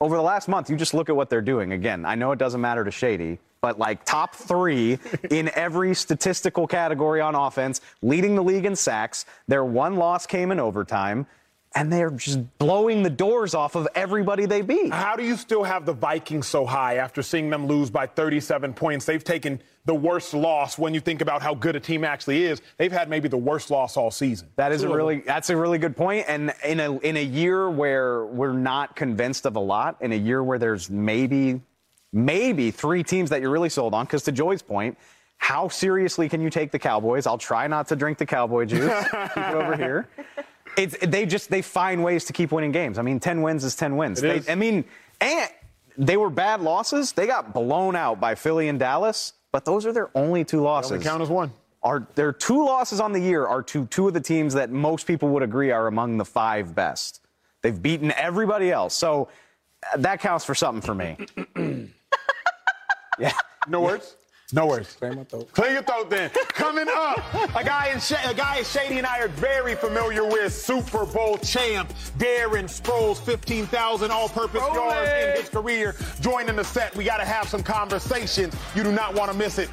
[0.00, 1.72] over the last month, you just look at what they're doing.
[1.72, 4.98] Again, I know it doesn't matter to Shady, but like top three
[5.30, 9.26] in every statistical category on offense, leading the league in sacks.
[9.48, 11.26] Their one loss came in overtime,
[11.74, 14.92] and they're just blowing the doors off of everybody they beat.
[14.92, 18.74] How do you still have the Vikings so high after seeing them lose by 37
[18.74, 19.04] points?
[19.04, 22.60] They've taken the worst loss when you think about how good a team actually is.
[22.76, 24.48] They've had maybe the worst loss all season.
[24.56, 26.26] That is a really that's a really good point.
[26.28, 30.16] And in a in a year where we're not convinced of a lot, in a
[30.16, 31.60] year where there's maybe
[32.12, 34.98] maybe three teams that you're really sold on, because to Joy's point,
[35.38, 37.26] how seriously can you take the Cowboys?
[37.26, 38.92] I'll try not to drink the Cowboy juice.
[39.10, 40.08] keep it over here.
[40.78, 42.98] It's they just they find ways to keep winning games.
[42.98, 44.20] I mean, ten wins is ten wins.
[44.20, 44.48] They- is.
[44.48, 44.84] I mean,
[45.20, 45.50] and
[45.96, 47.12] they were bad losses.
[47.12, 50.92] They got blown out by Philly and Dallas, but those are their only two losses
[50.92, 51.52] Only count as one.
[51.82, 55.06] are their two losses on the year are to two of the teams that most
[55.06, 57.20] people would agree are among the five best.
[57.62, 59.28] They've beaten everybody else, so
[59.92, 61.16] uh, that counts for something for me.
[63.18, 63.32] yeah.
[63.66, 64.14] No words?
[64.52, 64.94] No worries.
[64.98, 65.52] Clear my throat.
[65.52, 66.30] Clear your throat then.
[66.30, 67.18] Coming up,
[67.54, 71.36] a guy in Sha- a guy Shady and I are very familiar with Super Bowl
[71.38, 75.94] champ Darren Sproles, 15,000 all-purpose yards in his career.
[76.20, 78.54] Joining the set, we got to have some conversations.
[78.74, 79.68] You do not want to miss it.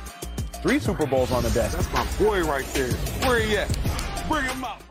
[0.62, 1.78] Three Super Bowls on the desk.
[1.78, 2.92] That's my boy right there.
[3.30, 3.70] Where he at?
[4.28, 4.82] Bring him up.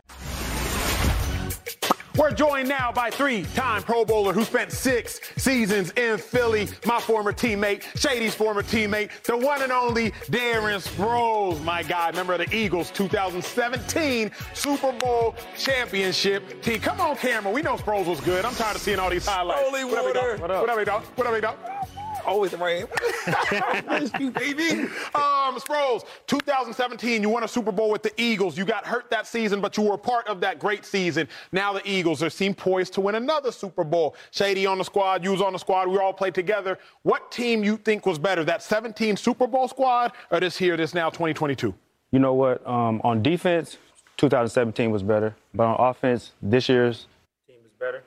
[2.17, 7.33] We're joined now by three-time Pro Bowler who spent six seasons in Philly, my former
[7.33, 12.55] teammate, Shady's former teammate, the one and only Darren Sproles, my guy, member of the
[12.55, 16.79] Eagles 2017 Super Bowl championship team.
[16.79, 17.51] Come on, camera.
[17.51, 18.45] We know Sproles was good.
[18.45, 19.67] I'm tired of seeing all these highlights.
[19.67, 20.13] Holy What up, water.
[20.13, 20.39] dog?
[20.39, 20.61] What up?
[20.61, 21.17] What up?
[21.17, 21.89] What up?
[22.25, 22.53] Always.
[23.89, 24.81] Miss you, baby.
[25.13, 28.57] Um, Sproles, 2017, you won a Super Bowl with the Eagles.
[28.57, 31.27] You got hurt that season, but you were part of that great season.
[31.51, 34.15] Now the Eagles are seem poised to win another Super Bowl.
[34.31, 35.87] Shady on the squad, you was on the squad.
[35.87, 36.79] We all played together.
[37.03, 40.93] What team you think was better, that 17 Super Bowl squad or this here, this
[40.93, 41.73] now 2022?
[42.11, 42.65] You know what?
[42.65, 43.77] Um, on defense,
[44.17, 47.07] 2017 was better, but on offense, this year's
[47.47, 48.03] team is better.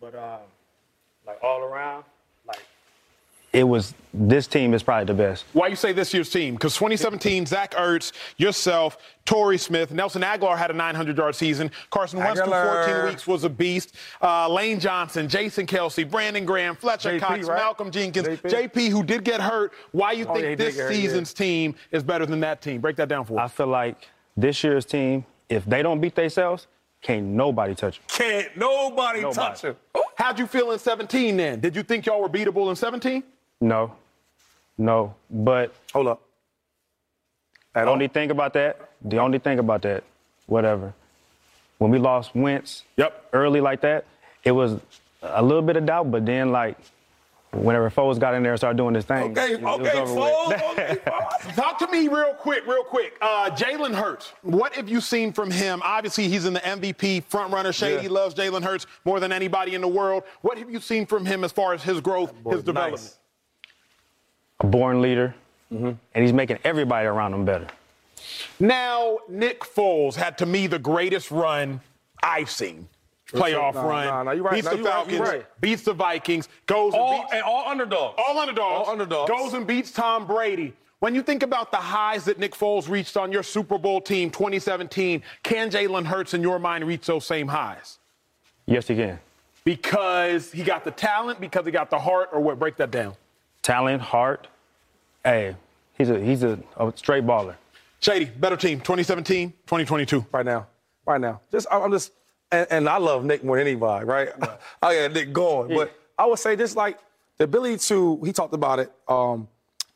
[0.00, 0.40] But um,
[1.26, 2.04] like all around,
[3.52, 5.44] it was this team is probably the best.
[5.52, 6.54] Why you say this year's team?
[6.54, 11.70] Because 2017, Zach Ertz, yourself, Torrey Smith, Nelson Agholor had a 900-yard season.
[11.90, 12.86] Carson Wentz through Agholor.
[12.86, 13.94] 14 weeks was a beast.
[14.20, 17.56] Uh, Lane Johnson, Jason Kelce, Brandon Graham, Fletcher JP, Cox, right?
[17.58, 18.70] Malcolm Jenkins, JP.
[18.72, 18.88] JP.
[18.90, 19.72] who did get hurt.
[19.92, 21.00] Why you Oh, think yeah, he did this get hurt, yeah.
[21.00, 22.80] season's team is better than that team?
[22.80, 23.50] Break that down for us.
[23.50, 26.66] I feel like this year's team, if they don't beat themselves,
[27.00, 28.04] can't nobody touch them.
[28.08, 29.34] Can't nobody, Nobody.
[29.36, 29.76] touch them.
[30.16, 31.60] How'd you feel in 17 then?
[31.60, 33.22] Did you think y'all were beatable in 17?
[33.60, 33.94] No,
[34.78, 35.14] no.
[35.30, 36.22] But Hold up.
[37.74, 37.92] At the all.
[37.94, 40.02] only thing about that, the only thing about that,
[40.46, 40.92] whatever,
[41.78, 43.28] when we lost Wentz Yep.
[43.32, 44.04] early like that,
[44.44, 44.80] it was
[45.22, 46.76] a little bit of doubt, but then like
[47.52, 49.98] whenever Foles got in there and started doing his thing, Okay, it, it was okay,
[49.98, 50.22] over with.
[50.24, 50.70] Foles.
[50.72, 51.54] Okay, Foles.
[51.54, 53.14] Talk to me real quick, real quick.
[53.20, 55.80] Uh, Jalen Hurts, what have you seen from him?
[55.84, 57.72] Obviously, he's in the MVP front runner.
[57.72, 58.10] Shady Yeah.
[58.12, 60.24] loves Jalen Hurts more than anybody in the world.
[60.42, 63.02] What have you seen from him as far as his growth, his development?
[63.02, 63.18] Nice.
[64.60, 65.34] A born leader,
[65.72, 65.92] Mm-hmm.
[66.14, 67.68] and he's making everybody around him better.
[68.58, 71.80] Now, Nick Foles had to me the greatest run
[72.24, 72.88] I've seen.
[73.28, 74.06] Playoff Nah, run.
[74.06, 74.54] nah, nah, you right.
[74.54, 75.60] Beats Nah, the you right, Falcons, you right.
[75.60, 78.14] beats the Vikings, goes and All, beats and all underdogs.
[78.18, 78.88] all underdogs.
[78.88, 79.30] All underdogs.
[79.30, 80.72] Goes and beats Tom Brady.
[80.98, 84.28] When you think about the highs that Nick Foles reached on your Super Bowl team
[84.28, 87.98] 2017, can Jalen Hurts in your mind reach those same highs?
[88.66, 89.20] Yes, he can.
[89.62, 92.58] Because he got the talent, because he got the heart, or what?
[92.58, 93.14] Break that down.
[93.62, 94.48] Talent, heart.
[95.24, 95.54] Hey,
[95.98, 97.56] he's a he's a, a straight baller.
[98.00, 100.24] Shady, better team 2017, 2022.
[100.32, 100.66] right now,
[101.06, 101.40] right now.
[101.52, 102.12] Just I'm I'm just,
[102.50, 104.30] and, and I love Nick more than anybody, right?
[104.82, 106.98] I got Nick going, but I would say just like
[107.36, 109.48] the ability to, he talked about it, um,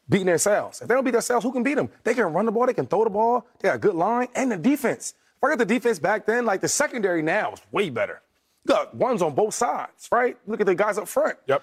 [0.08, 0.80] beating themselves.
[0.80, 1.90] If they don't beat themselves, who can beat them?
[2.02, 4.28] They can run the ball, they can throw the ball, they got a good line,
[4.34, 5.14] and the defense.
[5.36, 8.20] If I got the defense back then, like the secondary now is way better.
[8.66, 10.38] You got ones on both sides, right?
[10.46, 11.36] Look at the guys up front.
[11.46, 11.62] Yep.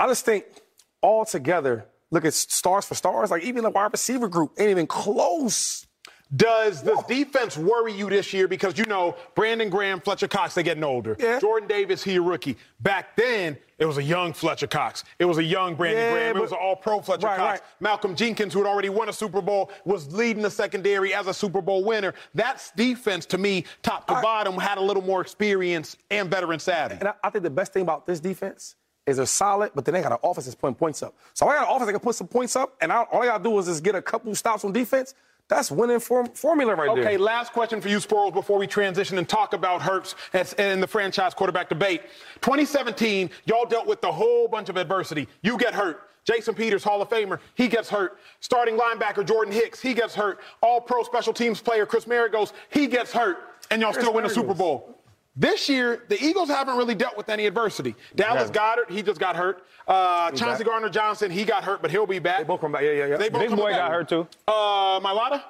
[0.00, 0.44] I just think
[1.02, 4.86] all together, look at stars for stars, like even the wide receiver group ain't even
[4.86, 5.86] close.
[6.34, 8.48] Does this defense worry you this year?
[8.48, 11.14] Because you know, Brandon Graham, Fletcher Cox, they're getting older.
[11.18, 11.38] Yeah.
[11.38, 12.56] Jordan Davis, he a rookie.
[12.80, 15.04] Back then, it was a young Fletcher Cox.
[15.18, 16.36] It was a young Brandon Yeah, Graham.
[16.38, 17.60] It was an all pro Fletcher Right, Cox.
[17.60, 17.68] right.
[17.80, 21.34] Malcolm Jenkins, who had already won a Super Bowl, was leading the secondary as a
[21.34, 22.14] Super Bowl winner.
[22.34, 26.60] That's defense to me, top to I- bottom, had a little more experience and veteran
[26.60, 26.94] savvy.
[26.98, 29.94] And I, I think the best thing about this defense is they're solid, but then
[29.94, 31.14] they got an offense that's putting points up.
[31.34, 33.26] So I got an offense that can put some points up, and I, all I
[33.26, 35.14] got to do is just get a couple stops on defense.
[35.48, 37.04] That's winning form, formula right there.
[37.04, 40.86] Okay, last question for you, Sproles, before we transition and talk about Hurts and the
[40.86, 42.02] franchise quarterback debate.
[42.40, 45.28] 2017, y'all dealt with a whole bunch of adversity.
[45.42, 46.08] You get hurt.
[46.24, 48.18] Jason Peters, Hall of Famer, he gets hurt.
[48.40, 50.38] Starting linebacker Jordan Hicks, he gets hurt.
[50.62, 53.38] All pro special teams player Chris Maragos, he gets hurt.
[53.70, 55.01] And y'all Chris still win the Super Bowl.
[55.34, 57.94] This year, the Eagles haven't really dealt with any adversity.
[58.14, 58.60] Dallas Yeah.
[58.76, 59.64] Goedert, he just got hurt.
[59.88, 60.70] Uh, Chauncey back.
[60.70, 62.38] Gardner Johnson, he got hurt, but he'll be back.
[62.38, 62.82] They both come back.
[62.82, 63.16] Yeah, yeah, yeah.
[63.16, 63.78] They both Big coming boy back.
[63.80, 64.28] got hurt too.
[64.46, 65.42] Uh, Mailata?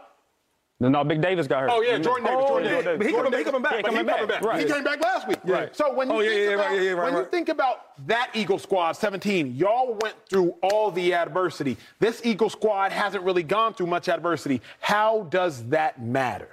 [0.80, 1.70] No, no, Big Davis got hurt.
[1.72, 2.44] Oh yeah, Jordan Davis.
[2.44, 2.98] Oh, Jordan yeah, Davis.
[2.98, 3.72] but he Jordan coming- he coming back.
[3.72, 3.82] Davis.
[3.84, 4.42] But He he coming coming back.
[4.42, 4.60] back.
[4.60, 5.38] He came back last week.
[5.44, 5.76] Right.
[5.76, 7.48] So when you Oh, yeah, think yeah, about right, yeah, yeah, right, when you think
[7.50, 11.76] about that Eagle squad, 17, y'all went through all the adversity.
[12.00, 14.60] This Eagle squad hasn't really gone through much adversity.
[14.80, 16.48] How does that matter?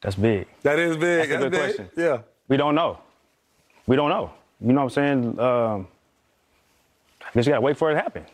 [0.00, 0.46] That's big.
[0.62, 1.28] That is big.
[1.28, 1.60] That's a good big.
[1.60, 1.90] question.
[1.96, 2.18] Yeah.
[2.48, 2.98] We don't know.
[3.86, 4.32] We don't know.
[4.60, 5.40] You know what I'm saying?
[5.40, 5.88] Um,
[7.22, 8.24] I guess you gotta wait for it to happen.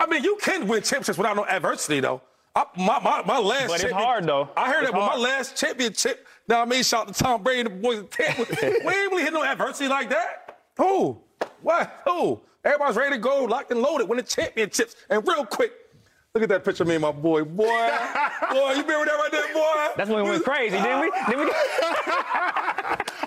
[0.00, 2.20] I mean, you can win championships without no adversity, though.
[2.54, 4.48] I, my, my, my last But it's hard, though.
[4.56, 7.42] I heard It's that, but my last championship, now I mean, shout out to Tom
[7.42, 10.58] Brady and the boys we ain't really hit no adversity like that.
[10.76, 11.18] Who?
[11.62, 12.00] What?
[12.04, 12.40] Who?
[12.64, 14.96] Everybody's ready to go, locked and loaded, win the championships.
[15.08, 15.72] And real quick,
[16.34, 17.42] look at that picture of me and my boy.
[17.44, 19.88] Boy, boy, you remember that right there, boy?
[19.96, 21.10] That's when we went crazy, didn't we?
[21.28, 21.52] Didn't we?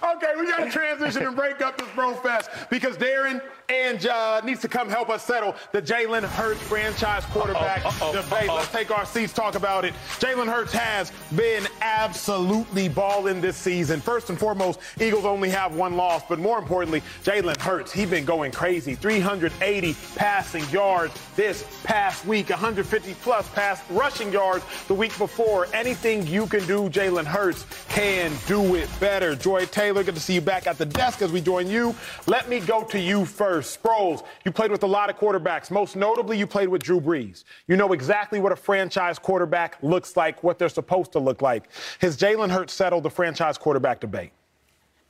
[0.05, 4.05] Oh, Okay, we got to transition and break up this bro fest because Darren and
[4.07, 8.49] uh, needs to come help us settle the Jalen Hurts franchise quarterback Uh-oh, uh-oh, debate.
[8.49, 8.55] uh-oh.
[8.55, 9.93] Let's take our seats, talk about it.
[10.19, 13.99] Jalen Hurts has been absolutely balling this season.
[13.99, 18.25] First and foremost, Eagles only have one loss, but more importantly, Jalen Hurts, he's been
[18.25, 18.95] going crazy.
[18.95, 25.67] 380 passing yards this past week, 150 plus pass rushing yards the week before.
[25.73, 29.35] Anything you can do, Jalen Hurts can do it better.
[29.35, 31.95] Joy Taylor, good to see you back at the desk as we join you.
[32.27, 33.81] Let me go to you first.
[33.81, 35.71] Sproles, you played with a lot of quarterbacks.
[35.71, 37.45] Most notably, you played with Drew Brees.
[37.67, 41.63] You know exactly what a franchise quarterback looks like, what they're supposed to look like.
[41.99, 44.31] Has Jalen Hurts settled the franchise quarterback debate?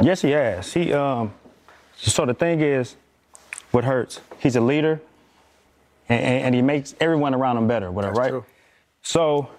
[0.01, 0.73] Yes, he has.
[0.73, 1.33] He um.
[1.97, 2.95] So the thing is,
[3.71, 4.21] what hurts?
[4.39, 5.01] He's a leader,
[6.09, 7.91] and, and, he makes everyone around him better.
[7.91, 8.29] Whatever, right?
[8.29, 8.45] true.
[9.03, 9.49] So,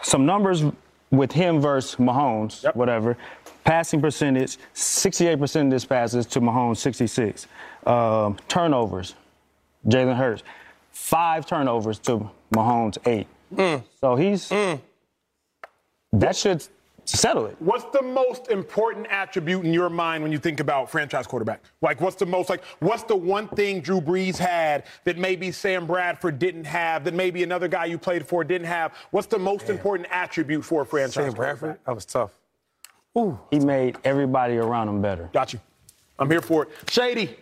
[0.00, 0.64] some numbers
[1.12, 2.74] with him versus Mahomes, Yep.
[2.74, 3.16] whatever.
[3.64, 7.46] Passing percentage, 68% of his passes to Mahomes, 66.
[7.86, 9.14] Um, turnovers,
[9.86, 10.42] Jalen Hurts.
[10.90, 13.26] Five turnovers to Mahomes, eight.
[13.54, 13.82] Mm.
[14.00, 14.50] So he's
[16.12, 16.66] that should
[17.04, 17.56] settle it.
[17.58, 21.62] What's the most important attribute in your mind when you think about franchise quarterback?
[21.80, 25.86] Like, what's the most, like, what's the one thing Drew Brees had that maybe Sam
[25.86, 28.94] Bradford didn't have, that maybe another guy you played for didn't have?
[29.10, 31.60] What's the most important attribute for a franchise Sam quarterback?
[31.60, 32.30] Bradford, that was tough.
[33.50, 35.28] He made everybody around him better.
[35.32, 35.60] Got you.
[36.18, 36.70] I'm here for it.
[36.90, 37.36] Shady.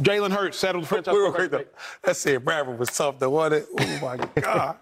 [0.00, 1.50] Jalen Hurts settled the franchise We were quarterback.
[1.50, 1.78] great though.
[2.08, 4.00] That said, Bradford was tough though, wasn't it?
[4.02, 4.76] Oh my God.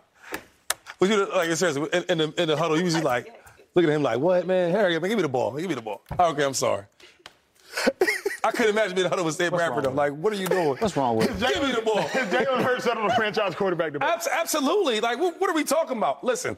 [0.99, 2.77] Was you like seriously in, in, the, in the huddle?
[2.77, 3.29] You was just like
[3.75, 4.71] looking at him like, "What, man?
[4.73, 5.53] Harry, man, give me the ball.
[5.57, 6.85] Give me the ball." Okay, I'm sorry.
[8.45, 9.85] I couldn't imagine being in the huddle with Sam Bradford.
[9.85, 9.91] though.
[9.91, 10.77] Like, what are you doing?
[10.77, 11.49] What's wrong with him?
[11.53, 11.99] Give me the ball.
[12.09, 14.09] Jalen Hurts settled the franchise quarterback debate.
[14.09, 15.01] Abs- absolutely.
[15.01, 16.25] Like, what, what are we talking about?
[16.25, 16.57] Listen,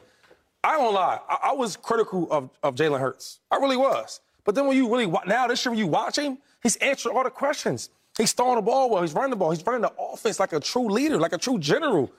[0.63, 1.19] I don't lie.
[1.27, 3.39] I, I was critical of, of Jalen Hurts.
[3.49, 4.19] I really was.
[4.43, 7.23] But then when you really now this year when you watch him, he's answering all
[7.23, 7.89] the questions.
[8.17, 9.01] He's throwing the ball well.
[9.01, 9.51] He's running the ball.
[9.51, 12.11] He's running the offense like a true leader, like a true general.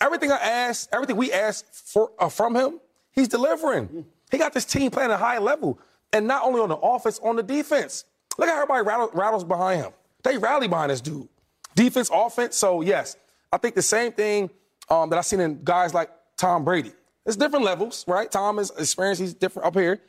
[0.00, 2.80] Everything I asked, everything we asked for uh, from him,
[3.12, 4.06] he's delivering.
[4.30, 5.78] He got this team playing at a high level,
[6.12, 8.04] and not only on the offense, on the defense.
[8.38, 9.92] Look at how everybody rattle, rattles behind him.
[10.22, 11.28] They rally behind this dude.
[11.74, 12.56] Defense, offense.
[12.56, 13.16] So yes,
[13.52, 14.50] I think the same thing
[14.88, 16.92] um, that I've seen in guys like Tom Brady.
[17.26, 18.30] It's different levels, right?
[18.30, 19.20] Tom is experienced.
[19.20, 20.00] He's different up here,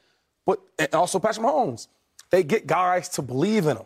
[0.45, 1.87] but and also Patrick Mahomes.
[2.29, 3.85] They get guys to believe in them.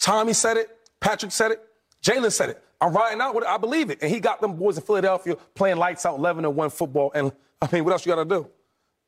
[0.00, 0.76] Tommy said it.
[1.00, 1.62] Patrick said it.
[2.02, 2.62] Jalen said it.
[2.80, 3.50] I'm riding out with it.
[3.50, 3.98] I believe it.
[4.02, 7.12] And he got them boys in Philadelphia playing lights out 11 and 1 football.
[7.14, 8.48] And I mean, what else you got to do?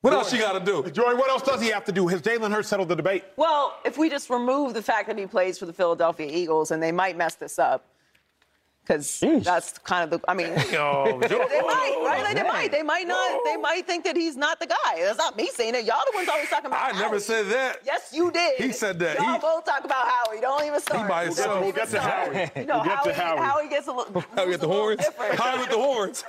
[0.02, 0.88] What else you got to do?
[0.90, 2.06] Joy, what else does he have to do?
[2.08, 3.24] Has Jalen Hurts settled the debate?
[3.36, 6.82] Well, if we just remove the fact that he plays for the Philadelphia Eagles, and
[6.82, 7.86] they might mess this up,
[8.86, 10.30] because that's kind of the.
[10.30, 12.22] I mean, Yo, they might, right?
[12.22, 12.52] Like, they man.
[12.52, 12.70] might.
[12.70, 13.40] They might not.
[13.44, 14.96] They might think that he's not the guy.
[15.00, 15.84] That's not me saying it.
[15.84, 16.94] Y'all the ones always talking about.
[16.94, 17.78] I never said that.
[17.84, 18.60] Yes, you did.
[18.60, 19.18] He said that.
[19.18, 20.40] Y'all He- both talk about Howie.
[20.40, 21.08] Don't even start.
[21.08, 21.50] by Don't himself.
[21.52, 22.00] even We'll get to.
[22.00, 22.50] Howie.
[22.56, 23.68] You know, We'll get to Howie, Howie.
[23.68, 24.20] gets a little.
[24.36, 25.00] How we get the horns?
[25.00, 25.34] different.
[25.38, 26.24] How we get the horns?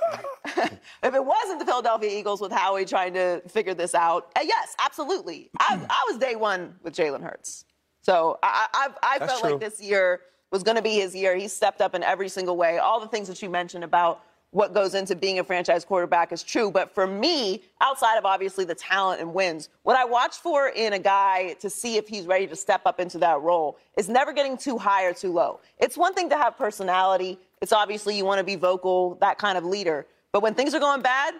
[1.02, 4.74] If it wasn't the Philadelphia Eagles with Howie trying to figure this out, uh, yes,
[4.84, 5.50] absolutely.
[5.60, 7.64] I, I was day one with Jalen Hurts.
[8.02, 9.50] So I, I, I felt true.
[9.52, 10.20] like this year
[10.56, 11.36] was going to be his year.
[11.36, 12.78] He stepped up in every single way.
[12.78, 16.42] All the things that you mentioned about what goes into being a franchise quarterback is
[16.42, 16.70] true.
[16.70, 20.94] But for me, outside of obviously the talent and wins, what I watch for in
[20.94, 24.32] a guy to see if he's ready to step up into that role is never
[24.32, 25.60] getting too high or too low.
[25.76, 27.38] It's one thing to have personality.
[27.60, 30.06] It's obviously you want to be vocal, that kind of leader.
[30.32, 31.34] But when things are going bad,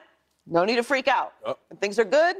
[0.46, 1.32] no need to freak out.
[1.42, 2.36] When things are good,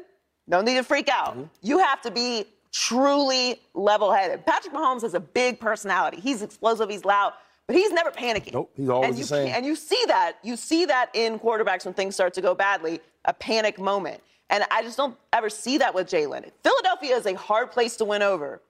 [0.46, 1.38] no need to freak out.
[1.38, 1.44] Mm-hmm.
[1.62, 2.44] You have to be
[2.76, 4.44] truly level headed.
[4.44, 6.20] Patrick Mahomes has a big personality.
[6.20, 7.32] He's explosive, he's loud,
[7.66, 8.52] but he's never panicking.
[8.52, 9.54] Nope, he's always and the you same.
[9.54, 10.34] And you see that.
[10.42, 14.20] You see that in quarterbacks when things start to go badly, a panic moment.
[14.50, 16.50] And I just don't ever see that with Jalen.
[16.62, 18.60] Philadelphia is a hard place to win over.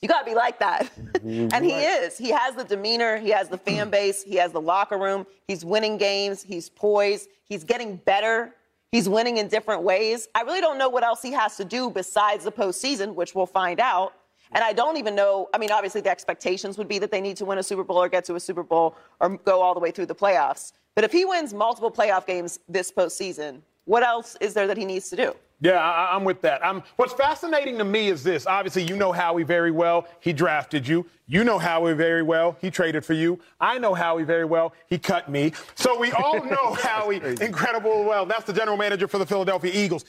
[0.00, 0.90] You got to be like that.
[0.96, 1.48] Mm-hmm.
[1.54, 2.18] and he is.
[2.18, 5.64] He has the demeanor, he has the fan base, he has the locker room, he's
[5.64, 8.54] winning games, he's poised, he's getting better,
[8.92, 10.28] he's winning in different ways.
[10.34, 13.46] I really don't know what else he has to do besides the postseason, which we'll
[13.46, 14.14] find out.
[14.52, 15.48] And I don't even know.
[15.54, 17.96] I mean, obviously, the expectations would be that they need to win a Super Bowl
[17.96, 20.72] or get to a Super Bowl or go all the way through the playoffs.
[20.94, 24.84] But if he wins multiple playoff games this postseason, what else is there that he
[24.84, 25.34] needs to do?
[25.62, 26.64] Yeah, I, I'm with that.
[26.66, 28.48] I'm, what's fascinating to me is this.
[28.48, 30.08] Obviously, you know Howie very well.
[30.18, 31.06] He drafted you.
[31.28, 32.56] You know Howie very well.
[32.60, 33.38] He traded for you.
[33.60, 34.74] I know Howie very well.
[34.88, 35.52] He cut me.
[35.76, 38.26] So we all know Howie incredible well.
[38.26, 40.04] That's the general manager for the Philadelphia Eagles.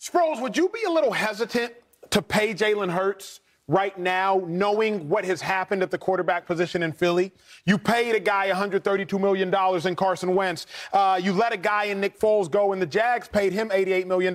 [0.00, 1.74] Sproles, would you be a little hesitant
[2.10, 6.92] to pay Jalen Hurts right now, knowing what has happened at the quarterback position in
[6.92, 7.32] Philly?
[7.66, 9.54] You paid a guy $132 million
[9.86, 10.66] in Carson Wentz.
[10.92, 14.06] Uh, you let a guy in Nick Foles go, and the Jags paid him $88
[14.06, 14.34] million.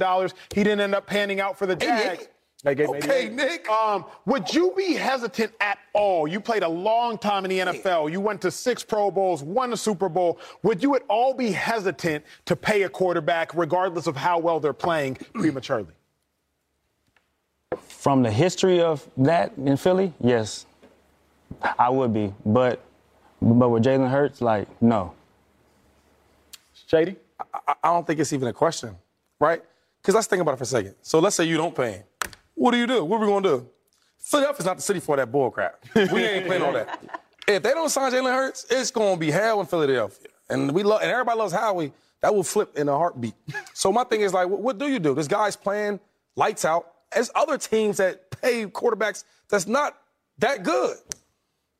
[0.53, 2.29] He didn't end up panning out for the Jags.
[2.63, 3.33] They gave Okay, 88.
[3.33, 3.69] Nick.
[3.69, 6.29] Um, would you be hesitant at all?
[6.29, 8.09] You played a long time in the NFL.
[8.09, 10.39] You went to six Pro Bowls, won a Super Bowl.
[10.63, 14.71] Would you at all be hesitant to pay a quarterback, regardless of how well they're
[14.71, 15.93] playing, prematurely?
[18.03, 20.65] From the history of that in Philly, yes,
[21.79, 22.33] I would be.
[22.45, 22.83] But
[23.41, 25.13] but with Jalen Hurts, like no.
[26.85, 27.15] Shady?
[27.39, 28.97] I, I don't think it's even a question,
[29.39, 29.63] right?
[30.01, 30.95] Because let's think about it for a second.
[31.01, 32.03] So let's say you don't pay him.
[32.55, 33.05] What do you do?
[33.05, 33.69] What are we going to do?
[34.19, 35.81] Philadelphia's not the city for that bull crap.
[35.95, 37.21] We ain't playing all that.
[37.47, 40.27] If they don't sign Jalen Hurts, it's going to be hell in Philadelphia.
[40.49, 41.93] And we love, and everybody loves Howie.
[42.19, 43.35] That will flip in a heartbeat.
[43.73, 45.15] So my thing is like, what, what do you do?
[45.15, 46.01] This guy's playing
[46.35, 46.92] lights out.
[47.13, 49.97] There's other teams that pay quarterbacks that's not
[50.39, 50.97] that good.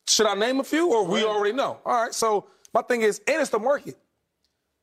[0.08, 1.80] Should I name a few, or we already know?
[1.86, 2.14] All right.
[2.14, 3.98] So my thing is, and it's the market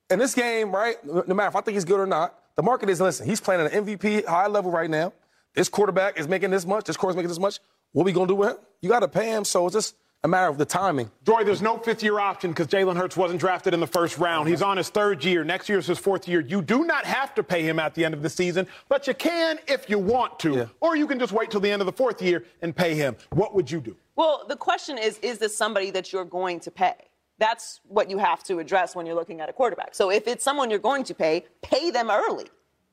[0.08, 0.96] in this game, right?
[1.04, 3.26] No matter if I think he's good or not, the market is listen.
[3.26, 5.12] He's playing at an MVP high level right now.
[5.54, 6.84] This quarterback is making this much.
[6.84, 7.58] This quarterback's making this much.
[7.92, 8.56] What we gonna do with him?
[8.80, 9.44] You got to pay him.
[9.44, 11.10] So it's just a matter of the timing.
[11.24, 14.48] Joy, there's no fifth year option because Jalen Hurts wasn't drafted in the first round.
[14.48, 15.44] He's on his third year.
[15.44, 16.40] Next year is his fourth year.
[16.40, 19.14] You do not have to pay him at the end of the season, but you
[19.14, 20.54] can if you want to.
[20.54, 20.66] Yeah.
[20.80, 23.16] Or you can just wait till the end of the fourth year and pay him.
[23.30, 23.96] What would you do?
[24.16, 26.94] Well, the question is is this somebody that you're going to pay?
[27.38, 29.94] That's what you have to address when you're looking at a quarterback.
[29.94, 32.46] So if it's someone you're going to pay, pay them early.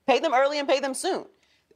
[0.07, 1.25] Pay them early and pay them soon.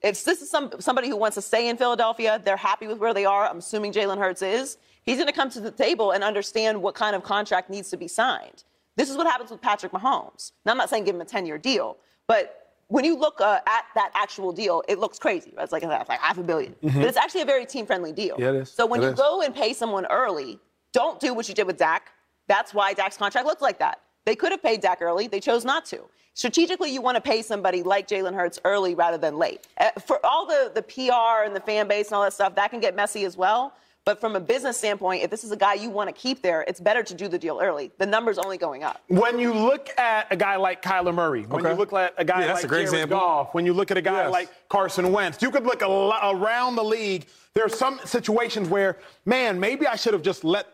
[0.01, 3.13] If this is some, somebody who wants to stay in Philadelphia, they're happy with where
[3.13, 6.23] they are, I'm assuming Jalen Hurts is, he's going to come to the table and
[6.23, 8.63] understand what kind of contract needs to be signed.
[8.95, 10.51] This is what happens with Patrick Mahomes.
[10.65, 11.97] Now, I'm not saying give him a 10 year deal,
[12.27, 15.53] but when you look uh, at that actual deal, it looks crazy.
[15.57, 18.35] It's like, it's like half a 1000000000 But it's actually a very team friendly deal.
[18.37, 18.71] Yeah, it is.
[18.71, 19.17] So when It you is.
[19.19, 20.59] go and pay someone early,
[20.91, 22.11] don't do what you did with Dak.
[22.47, 24.01] That's why Dak's contract looked like that.
[24.25, 25.27] They could have paid Dak early.
[25.27, 26.01] They chose not to.
[26.33, 29.67] Strategically, you want to pay somebody like Jalen Hurts early rather than late.
[29.79, 32.71] Uh, For all the, the PR and the fan base and all that stuff, that
[32.71, 33.73] can get messy as well.
[34.03, 36.65] But from a business standpoint, if this is a guy you want to keep there,
[36.67, 37.91] it's better to do the deal early.
[37.99, 38.99] The number's only going up.
[39.09, 41.71] When you look at a guy like Kyler Murray, when Okay.
[41.73, 43.19] you look at a guy Yeah, like a great Jared example.
[43.19, 44.31] Goff, when you look at a guy Yes.
[44.31, 47.27] like Carson Wentz, you could look a lo- around the league.
[47.53, 50.65] There are some situations where, man, maybe I should have just let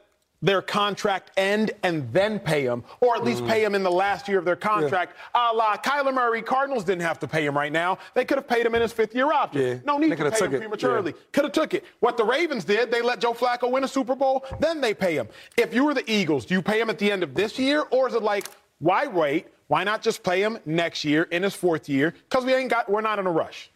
[0.41, 3.47] their contract end and then pay them, or at least mm.
[3.47, 5.15] pay them in the last year of their contract.
[5.33, 7.97] A la Kyler Murray, Cardinals didn't have to pay him right now.
[8.13, 9.61] They could have paid him in his fifth year option.
[9.61, 9.79] Yeah.
[9.85, 10.59] No need They to could have pay him it.
[10.59, 11.11] prematurely.
[11.11, 11.23] Yeah.
[11.31, 11.85] Could have took it.
[11.99, 15.15] What the Ravens did, they let Joe Flacco win a Super Bowl, then they pay
[15.15, 15.27] him.
[15.57, 17.83] If you were the Eagles, do you pay him at the end of this year,
[17.91, 18.47] or is it like,
[18.79, 19.47] why wait?
[19.67, 22.13] Why not just pay him next year in his fourth year?
[22.29, 23.69] Because we ain't got, we're not in a rush.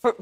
[0.00, 0.16] for,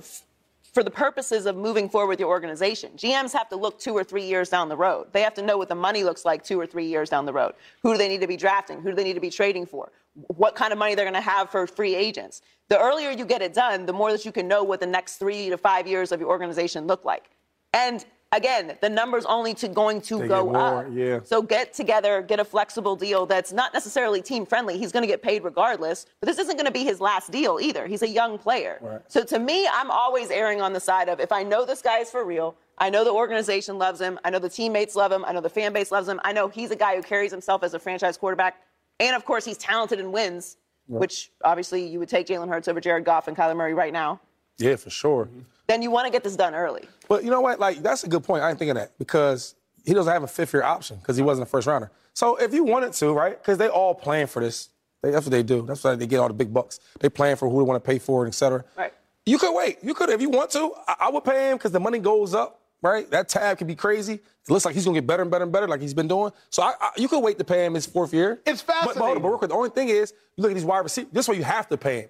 [0.77, 2.91] for the purposes of moving forward with your organization.
[2.99, 5.07] GMs have to look two or three years down the road.
[5.11, 7.33] They have to know what the money looks like two or three years down the
[7.33, 7.55] road.
[7.83, 8.83] Who do they need to be drafting?
[8.83, 9.91] Who do they need to be trading for?
[10.13, 12.43] What kind of money they're going to have for free agents?
[12.69, 15.17] The earlier you get it done, the more that you can know what the next
[15.17, 17.31] three to five years of your organization look like.
[17.73, 18.05] And
[18.37, 20.87] again, the number's only to going to They go up.
[20.93, 21.21] yeah.
[21.25, 24.79] So get together, get a flexible deal that's not necessarily team friendly.
[24.79, 27.59] He's going to get paid regardless, but this isn't going to be his last deal
[27.61, 27.87] either.
[27.87, 28.79] He's a young player.
[28.81, 29.01] Right.
[29.09, 31.99] So to me, I'm always erring on the side of if I know this guy
[31.99, 35.25] is for real, I know the organization loves him, I know the teammates love him,
[35.25, 37.63] I know the fan base loves him, I know he's a guy who carries himself
[37.63, 38.61] as a franchise quarterback,
[39.01, 42.81] and of course he's talented and wins, which obviously you would take Jalen Hurts over
[42.81, 44.21] Jared Goff and Kyler Murray right now.
[44.59, 45.29] Yeah, for sure.
[45.67, 46.85] Then you want to get this done early.
[47.09, 47.59] But you know what?
[47.59, 48.43] Like that's a good point.
[48.43, 49.55] I didn't think of that because
[49.85, 51.91] he doesn't have a fifth year option because he wasn't a first rounder.
[52.15, 53.41] So if you wanted to, right?
[53.41, 54.71] Because they all plan for this.
[55.03, 55.63] They, that's what they do.
[55.63, 56.81] That's why they get all the big bucks.
[57.01, 58.65] They plan for who they want to pay for it, et cetera.
[58.77, 58.93] Right.
[59.27, 59.79] You could wait.
[59.83, 60.73] You could if you want to.
[60.89, 62.61] I, I would pay him because the money goes up.
[62.83, 63.11] Right.
[63.11, 64.15] That tab could be crazy.
[64.15, 66.31] It looks like he's gonna get better and better and better, like he's been doing.
[66.51, 68.41] So I, I, you could wait to pay him his fourth year.
[68.47, 69.39] It's But, but, hold on, fascinating.
[69.41, 71.11] but the only thing is, you look at these wide receivers.
[71.13, 72.09] This is why you have to pay him.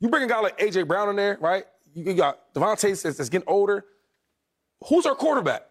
[0.00, 1.64] You bring a guy like AJ Brown in there, right?
[1.94, 3.84] You, got Devontae that's getting older.
[4.88, 5.62] Who's our quarterback?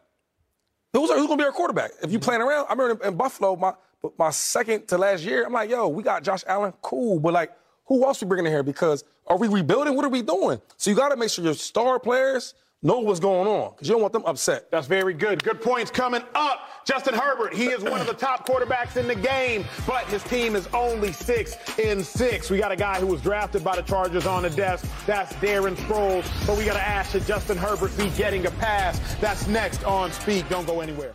[0.93, 1.91] Who's, our, who's going to be our quarterback?
[2.01, 3.73] If you playing around, I remember in, in Buffalo, my
[4.17, 7.51] my second to last year, I'm like, yo, we got Josh Allen, cool, but like,
[7.85, 8.63] who else we bringing in here?
[8.63, 9.95] Because are we rebuilding?
[9.95, 10.61] What are we doing?
[10.77, 12.53] So you got to make sure your star players
[12.83, 14.69] know what's going on because you don't want them upset.
[14.71, 15.43] That's very good.
[15.43, 16.61] Good points coming up.
[16.85, 20.55] Justin Herbert, he is one of the top quarterbacks in the game, but his team
[20.55, 22.49] is only six in six.
[22.49, 24.85] We got a guy who was drafted by the Chargers on the desk.
[25.05, 26.25] That's Darren Sproles.
[26.47, 29.15] But we got to ask, should Justin Herbert be getting a pass?
[29.15, 30.47] That's next on Speak.
[30.47, 31.13] Don't go anywhere.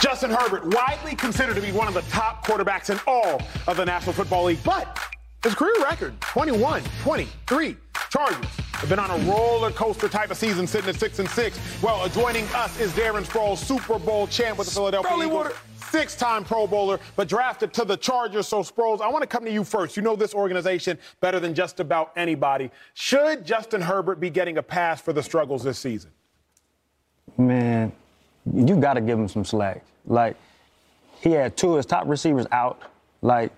[0.00, 3.84] Justin Herbert, widely considered to be one of the top quarterbacks in all of the
[3.84, 4.98] National Football League, but
[5.42, 7.76] his career record 21, 23.
[8.10, 11.58] Chargers have been on a roller coaster type of season, sitting at six and six.
[11.82, 15.32] Well, joining us is Darren Sproles, Super Bowl champ with the Philadelphia Sprouly Eagles.
[15.32, 15.52] water.
[15.90, 18.46] Six-time Pro Bowler, but drafted to the Chargers.
[18.46, 19.96] So, Sproles, I want to come to you first.
[19.96, 22.70] You know this organization better than just about anybody.
[22.94, 26.12] Should Justin Herbert be getting a pass for the struggles this season?
[27.36, 27.90] Man,
[28.54, 29.84] you got to give him some slack.
[30.06, 30.36] Like,
[31.20, 32.80] he had two of his top receivers out.
[33.20, 33.50] Like,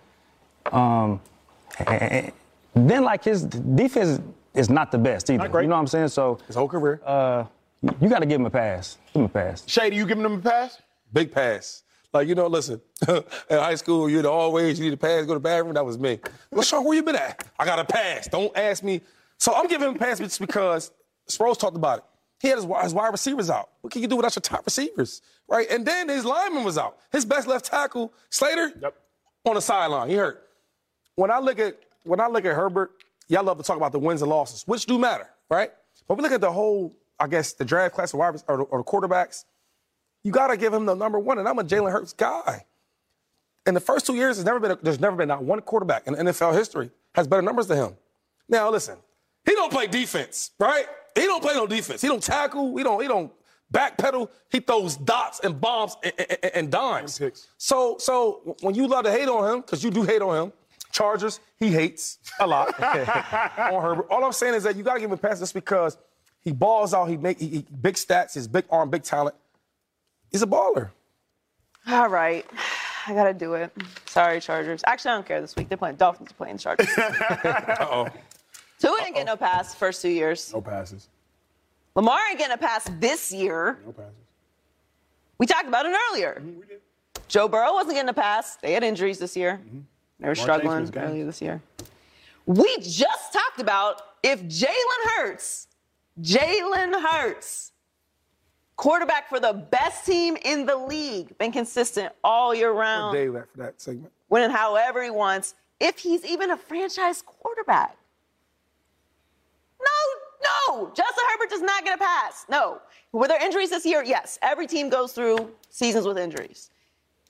[0.73, 1.21] um,
[1.79, 2.33] and
[2.75, 4.21] then like his defense
[4.55, 5.39] is not the best either.
[5.39, 5.63] Not great.
[5.63, 6.09] You know what I'm saying?
[6.09, 7.45] So His whole career, uh,
[8.01, 8.99] you got to give him a pass.
[9.13, 9.65] Give him a pass.
[9.67, 10.81] Shady, you giving him a pass?
[11.13, 11.83] big pass.
[12.13, 15.35] Like, you know, listen, in high school, you'd always, you need a pass, go to
[15.35, 15.75] the bathroom.
[15.75, 16.21] That was me.
[16.51, 17.47] Well, Sean, where you been at?
[17.59, 18.29] I got a pass.
[18.29, 19.01] Don't ask me.
[19.39, 20.91] So I'm giving him a pass just because
[21.29, 22.05] Sproles talked about it.
[22.41, 23.71] He had his, his wide receivers out.
[23.81, 25.23] What can you do without your top receivers?
[25.49, 25.67] Right?
[25.71, 26.99] And then his lineman was out.
[27.13, 28.95] His best left tackle, Slater, Yep.
[29.47, 30.09] on the sideline.
[30.11, 30.49] He hurt.
[31.17, 32.91] When I look at when I look at Herbert,
[33.29, 35.71] y'all love to talk about the wins and losses, which do matter, right?
[36.09, 38.63] But we look at the whole, I guess, the draft class of wide or, the-
[38.65, 39.45] or the quarterbacks.
[40.25, 42.65] You got to give him the number one, and I'm a Jalen Hurts guy.
[43.67, 46.07] In the first two years, there's never been a, there's never been not one quarterback
[46.07, 47.97] in NFL history has better numbers than him.
[48.49, 48.97] Now listen,
[49.45, 50.87] he don't play defense, right?
[51.15, 52.01] He don't play no defense.
[52.03, 52.77] He don't tackle.
[52.77, 53.31] He don't he don't
[53.73, 57.21] backpedal, he throws dots and bombs and, and, and dimes.
[57.57, 60.53] So, so when you love to hate on him, because you do hate on him,
[60.93, 64.07] Chargers, he hates a lot on Herbert.
[64.11, 65.97] All I'm saying is that you got to give him a pass just because
[66.43, 69.35] he balls out, he make he, he- big stats, his big arm, big talent.
[70.31, 70.91] He's a baller.
[71.89, 72.47] All right.
[73.07, 73.73] I gotta do it.
[74.07, 74.83] Sorry, Chargers.
[74.87, 75.69] Actually, I don't care this week.
[75.69, 76.89] They're playing Dolphins They're playing Chargers.
[76.99, 78.09] Uh-oh.
[78.79, 80.53] Tua didn't get no pass first two years.
[80.53, 81.09] No passes.
[81.97, 83.79] Lamar ain't getting a pass this year.
[83.85, 84.13] No passes.
[85.39, 86.37] We talked about it earlier.
[86.41, 86.81] Mm-hmm, we did.
[87.29, 88.57] Joe Burrow wasn't getting a pass.
[88.57, 89.61] They had injuries this year.
[89.65, 89.81] Mm-hmm.
[90.23, 91.61] They were Chase struggling earlier this year.
[92.47, 95.67] We just talked about if Jalen Hurts,
[96.21, 97.73] Jalen Hurts,
[98.77, 103.51] quarterback for the best team in the league, been consistent all year round, Dave that
[103.51, 104.13] for that segment.
[104.29, 107.97] winning however he wants, if he's even a franchise quarterback.
[109.81, 110.87] No, no.
[110.95, 112.47] Justin Herbert does not get a pass.
[112.49, 112.81] No.
[113.11, 114.05] Were there injuries this year?
[114.05, 114.39] Yes.
[114.43, 116.71] Every team goes through seasons with injuries.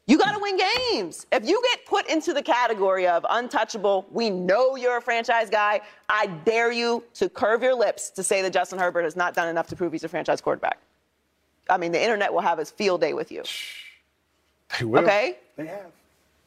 [0.07, 0.59] You got to win
[0.91, 1.27] games.
[1.31, 5.81] If you get put into the category of untouchable, we know you're a franchise guy.
[6.09, 9.49] I dare you to curve your lips to say that Justin Herbert has not done
[9.49, 10.79] enough to prove he's a franchise quarterback.
[11.71, 13.43] I mean, the internet will have his field day with you.
[14.79, 15.03] They will.
[15.03, 15.37] Okay?
[15.57, 15.93] They have.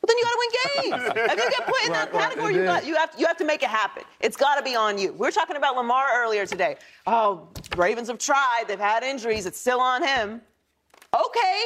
[0.02, 1.32] But then you got to win games.
[1.32, 3.28] if you get put in that Right, right, category, it you, got, you, have, you
[3.28, 4.02] have to make it happen.
[4.20, 5.12] It's got to be on you.
[5.14, 6.78] We were talking about Lamar earlier today.
[7.06, 7.48] Oh,
[7.78, 8.64] Ravens have tried.
[8.68, 9.46] They've had injuries.
[9.46, 10.42] It's still on him.
[11.14, 11.62] Okay,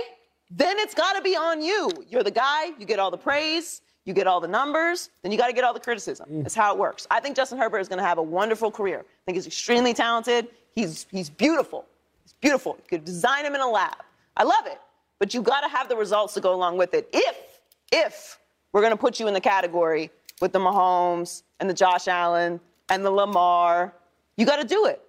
[0.49, 1.91] then it's got to be on you.
[2.09, 2.67] You're the guy.
[2.79, 3.81] You get all the praise.
[4.05, 5.09] You get all the numbers.
[5.21, 6.27] Then you got to get all the criticism.
[6.31, 6.43] Mm.
[6.43, 7.05] That's how it works.
[7.11, 8.99] I think Justin Herbert is going to have a wonderful career.
[9.01, 10.47] I think he's extremely talented.
[10.73, 11.85] He's, he's beautiful.
[12.23, 12.77] He's beautiful.
[12.77, 13.97] You could design him in a lab.
[14.35, 14.79] I love it.
[15.19, 17.09] But you got to have the results to go along with it.
[17.13, 18.39] If, if
[18.71, 20.09] we're going to put you in the category
[20.41, 23.93] with the Mahomes and the Josh Allen and the Lamar,
[24.37, 25.01] you got to do it.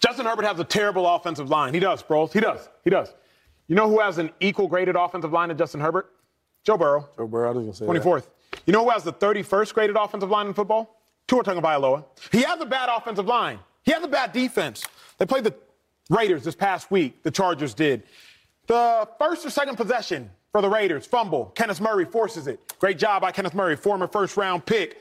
[0.00, 1.74] Justin Herbert has a terrible offensive line.
[1.74, 2.32] He does, bros.
[2.32, 2.68] He does.
[2.84, 3.12] He does.
[3.68, 6.10] You know who has an equal graded offensive line to Justin Herbert?
[6.64, 7.08] Joe Burrow.
[7.16, 8.02] Joe Burrow, I was gonna say that.
[8.02, 8.26] 24th.
[8.66, 10.96] You know who has the 31st graded offensive line in football?
[11.26, 12.04] Tua Tagovailoa.
[12.32, 13.58] He has a bad offensive line.
[13.84, 14.84] He has a bad defense.
[15.18, 15.54] They played the
[16.10, 17.22] Raiders this past week.
[17.22, 18.02] The Chargers did.
[18.66, 21.46] The first or second possession for the Raiders, fumble.
[21.54, 22.60] Kenneth Murray forces it.
[22.78, 24.98] Great job by Kenneth Murray, former first round pick.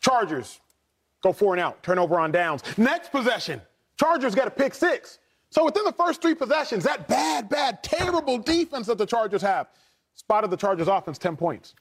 [0.00, 0.60] Chargers
[1.22, 2.62] go four and out, turnover on downs.
[2.78, 3.60] Next possession,
[3.98, 5.18] Chargers get a pick six.
[5.50, 9.68] So within the first three possessions, that bad, bad, terrible defense that the Chargers have
[10.14, 11.74] spotted the Chargers offense 10 points.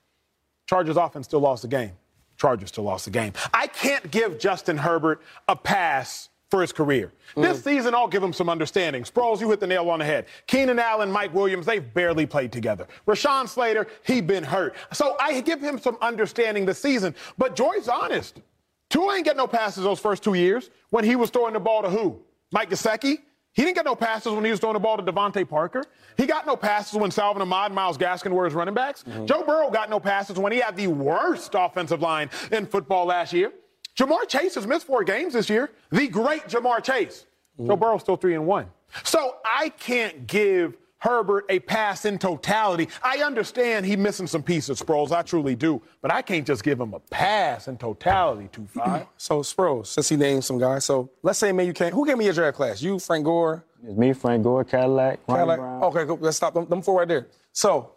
[0.68, 1.92] Chargers offense still lost the game.
[2.38, 3.34] Chargers still lost the game.
[3.54, 7.12] I can't give Justin Herbert a pass for his career.
[7.36, 7.44] Mm.
[7.44, 9.04] This season, I'll give him some understanding.
[9.04, 10.26] Sproles, you hit the nail on the head.
[10.48, 12.88] Keenan Allen, Mike Williams, they've barely played together.
[13.08, 14.76] Rashawn Slater, he been hurt.
[14.94, 17.14] So I give him some understanding this season.
[17.38, 18.42] But Joy's honest.
[18.90, 21.84] Tua ain't get no passes those first two years when he was throwing the ball
[21.84, 22.20] to who?
[22.52, 23.20] Mike Gesicki?
[23.60, 25.84] He didn't get no passes when he was throwing the ball to DeVante Parker.
[26.16, 29.04] He got no passes when Salvon Ahmed and Myles Gaskin were his running backs.
[29.04, 29.26] Mm-hmm.
[29.26, 33.34] Joe Burrow got no passes when he had the worst offensive line in football last
[33.34, 33.52] year.
[33.98, 35.72] Ja'Marr Chase has missed four games this year.
[35.92, 37.26] The great Ja'Marr Chase.
[37.58, 37.80] Joe mm.
[37.82, 38.68] Burrow's still three and one.
[39.04, 42.90] So I can't give Herbert a pass in totality.
[43.02, 45.12] I understand he missing some pieces, Sproles.
[45.12, 45.82] I truly do.
[46.02, 49.08] But I can't just give him a pass in totality, 2-5.
[49.18, 51.94] So Sproles, since he named some guys, so let's say man you can't.
[51.94, 52.82] Who gave me your draft class?
[52.82, 55.60] You, Frank Gore, It's me, Frank Gore, Cadillac, Ronnie Cadillac?
[55.60, 55.84] Brown.
[55.84, 56.18] Okay, cool.
[56.22, 57.28] let's stop them, them four right there.
[57.54, 57.92] So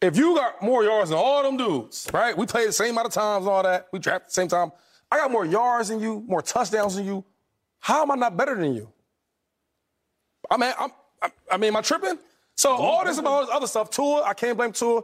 [0.00, 2.36] if you got more yards than all them dudes, right?
[2.36, 3.88] We played the same amount of times and all that.
[3.92, 4.72] We drafted the same time.
[5.10, 7.24] I got more yards than you, more touchdowns than you.
[7.78, 8.90] How am I not better than you?
[10.50, 10.90] I mean, I'm,
[11.24, 12.18] I, I mean, am I tripping?
[12.56, 15.02] So all this about all this other stuff, Tua, I can't blame Tua.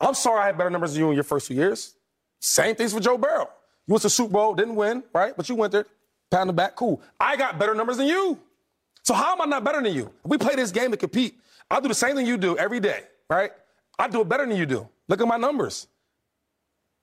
[0.00, 1.94] I'm sorry I had better numbers than you in your first two years.
[2.40, 3.48] Same things for Joe Burrow.
[3.86, 5.36] You went to the Super Bowl, didn't win, right?
[5.36, 5.86] But you went there,
[6.30, 7.00] pat on the back, cool.
[7.20, 8.38] I got better numbers than you.
[9.02, 10.10] So how am I not better than you?
[10.24, 11.38] We play this game to compete.
[11.70, 13.50] I do the same thing you do every day, right?
[13.98, 14.88] I do it better than you do.
[15.08, 15.86] Look at my numbers.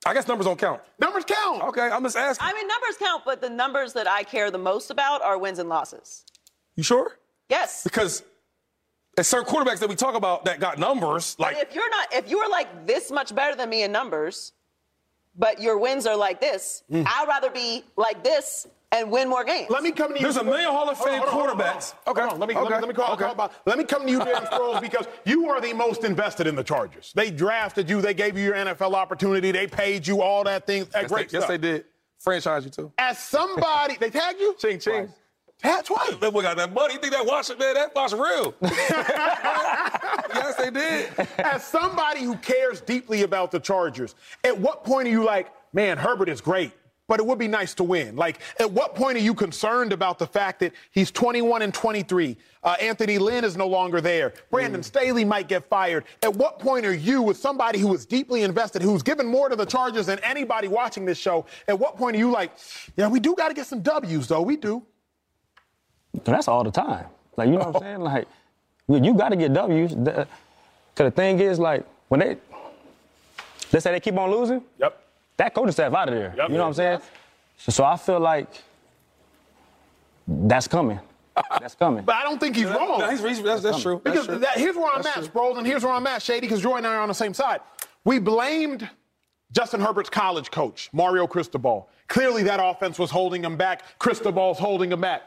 [0.06, 0.82] I guess numbers don't count.
[1.00, 1.64] Numbers count.
[1.64, 2.48] Okay, I'm just asking.
[2.48, 5.58] I mean, numbers count, but the numbers that I care the most about are wins
[5.58, 6.24] and losses.
[6.76, 7.18] You sure?
[7.50, 7.84] Yes.
[7.84, 8.24] Because
[9.16, 12.30] there's certain quarterbacks that we talk about that got numbers, like if you're not, if
[12.30, 14.54] you're like this much better than me in numbers,
[15.38, 17.06] but your wins are like this, Mm.
[17.08, 19.70] I'd rather be like this and win more games.
[19.70, 20.24] Let me come to you.
[20.24, 21.94] There's a million Hall of Fame hold on, hold on, quarterbacks.
[22.08, 23.24] Okay, Let me, okay, let me, call, okay.
[23.24, 26.48] call about, let me come to you, Darren Sproles, because you are the most invested
[26.48, 27.12] in the Chargers.
[27.16, 28.02] They drafted you.
[28.02, 29.52] They gave you your NFL opportunity.
[29.52, 30.86] They paid you all that thing.
[30.92, 31.86] That yes, great they, yes, they did.
[32.20, 32.92] Franchise you too.
[32.98, 34.56] As somebody, they tagged you?
[34.58, 35.10] Ching ching.
[35.60, 36.16] Tagged twice.
[36.16, 36.96] That boy got that money.
[36.96, 38.54] You think that Washington, man, that watch real.
[40.36, 41.28] yes, they did.
[41.38, 45.98] As somebody who cares deeply about the Chargers, at what point are you like, man,
[45.98, 46.74] Herbert is great,
[47.08, 48.16] but it would be nice to win.
[48.16, 52.36] Like, at what point are you concerned about the fact that he's 21 and 23?
[52.64, 54.34] Uh, Anthony Lynn is no longer there.
[54.52, 54.86] Brandon mm.
[54.86, 56.04] Staley might get fired.
[56.22, 59.56] At what point are you, with somebody who is deeply invested, who's given more to
[59.56, 62.52] the Chargers than anybody watching this show, at what point are you like,
[62.98, 64.42] yeah, we do got to get some W's, though?
[64.42, 64.86] We do.
[66.24, 67.08] That's all the time.
[67.38, 68.00] Like, you know what I'm saying?
[68.02, 68.28] Like,
[68.88, 69.94] you got to get W's.
[69.94, 70.28] Because
[71.00, 72.38] uh, the thing is, like, when they,
[73.74, 74.62] let's say they keep on losing.
[74.80, 75.02] Yep
[75.38, 76.34] that coaching staff out of there.
[76.38, 77.00] Yep, you know what I'm saying?
[77.58, 78.48] So, so, I feel like
[80.28, 81.00] that's coming.
[81.60, 82.06] That's coming.
[82.06, 83.00] but I don't think he's wrong.
[83.00, 84.00] No, he's, he's, that's, that's, true.
[84.04, 84.40] Because true.
[84.40, 86.78] That, here's where I'm that's at, Sproles, and here's where I'm at, Shady, because Joy
[86.78, 87.60] and I are on the same side.
[88.06, 88.90] We blamed
[89.52, 91.90] Justin Herbert's college coach, Mario Cristobal.
[92.08, 94.00] Clearly, that offense was holding him back.
[94.00, 95.24] Cristobal's holding him back.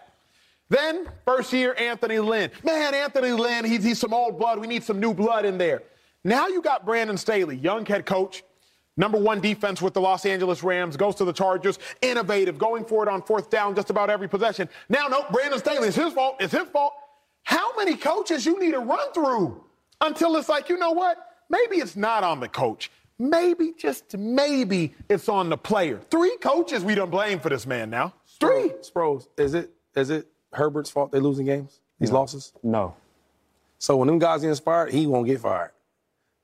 [0.70, 2.50] Then, first year, Anthony Lynn.
[2.62, 4.58] Man, Anthony Lynn, he's, he's some old blood.
[4.58, 5.82] We need some new blood in there.
[6.24, 8.42] Now you got Brandon Staley, young head coach,
[8.98, 11.78] Number one defense with the Los Angeles Rams goes to the Chargers.
[12.02, 14.68] Innovative, going for it on fourth down just about every possession.
[14.88, 16.36] Now, no, Brandon Staley, it's his fault.
[16.40, 16.92] It's his fault.
[17.44, 19.64] How many coaches you need to run through
[20.00, 21.16] until it's like, you know what?
[21.48, 22.90] Maybe it's not on the coach.
[23.20, 26.00] Maybe, just maybe, it's on the player.
[26.10, 28.14] Three coaches we don't blame for this man now.
[28.40, 28.72] Three.
[28.82, 30.26] Sproles, is it is it
[30.58, 31.80] Herbert's fault they losing games?
[31.98, 32.20] These no.
[32.20, 32.52] losses?
[32.62, 32.96] No.
[33.78, 35.70] So when them guys get inspired, he won't get fired.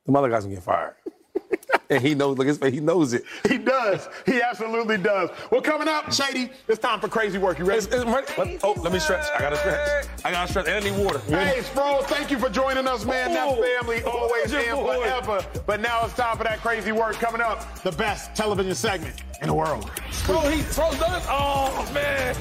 [0.06, 0.94] The other guys will get fired
[1.90, 2.38] and he knows.
[2.38, 3.24] Look, his face, he knows it.
[3.48, 4.08] He does.
[4.26, 5.30] He absolutely does.
[5.50, 7.58] Well, coming up, Shady, it's time for crazy work.
[7.58, 7.78] You ready?
[7.78, 8.58] It's, it's ready?
[8.62, 9.26] oh, let me stretch.
[9.34, 10.06] I gotta stretch.
[10.24, 10.66] I gotta stretch.
[10.66, 11.18] And I need water.
[11.20, 13.30] Hey, Sproles, thank you for joining us, man.
[13.30, 15.44] Oh, that family always and forever.
[15.66, 17.14] But now it's time for that crazy work.
[17.14, 19.90] Coming up, the best television segment in the world.
[20.26, 21.22] Bro, he Sproles done.
[21.26, 22.34] Oh man,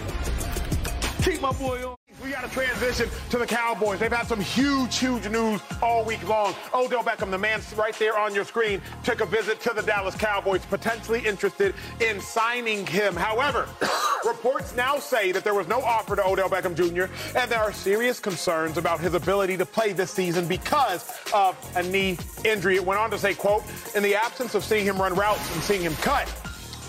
[1.23, 1.95] keep my boy on.
[2.21, 3.99] We got to transition to the Cowboys.
[3.99, 6.53] They've had some huge, huge news all week long.
[6.73, 10.15] Odell Beckham, the man right there on your screen, took a visit to the Dallas
[10.15, 13.15] Cowboys, potentially interested in signing him.
[13.15, 13.67] However,
[14.25, 17.73] reports now say that there was no offer to Odell Beckham Jr., and there are
[17.73, 22.75] serious concerns about his ability to play this season because of a knee injury.
[22.75, 23.63] It went on to say, quote,
[23.95, 26.29] in the absence of seeing him run routes and seeing him cut,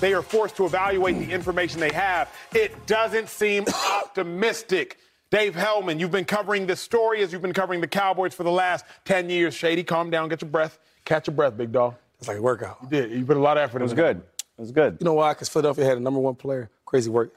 [0.00, 2.28] they are forced to evaluate the information they have.
[2.54, 3.64] It doesn't seem
[4.02, 4.98] optimistic.
[5.30, 8.50] Dave Helman, you've been covering this story as you've been covering the Cowboys for the
[8.50, 9.54] last 10 years.
[9.54, 11.94] Shady, calm down, get your breath, catch your breath, big dog.
[12.18, 12.78] It's like a workout.
[12.82, 13.10] You did.
[13.10, 13.84] You put a lot of effort in it.
[13.84, 14.18] was good.
[14.18, 14.98] It was good.
[15.00, 15.32] You know why?
[15.32, 16.70] Because Philadelphia had a number one player.
[16.86, 17.32] Crazy work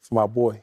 [0.00, 0.62] for my boy.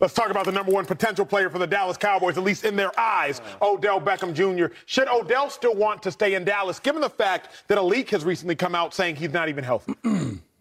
[0.00, 2.76] Let's talk about the number one potential player for the Dallas Cowboys, at least in
[2.76, 4.74] their eyes, Odell Beckham Jr.
[4.86, 8.24] Should Odell still want to stay in Dallas, given the fact that a leak has
[8.24, 9.94] recently come out saying he's not even healthy?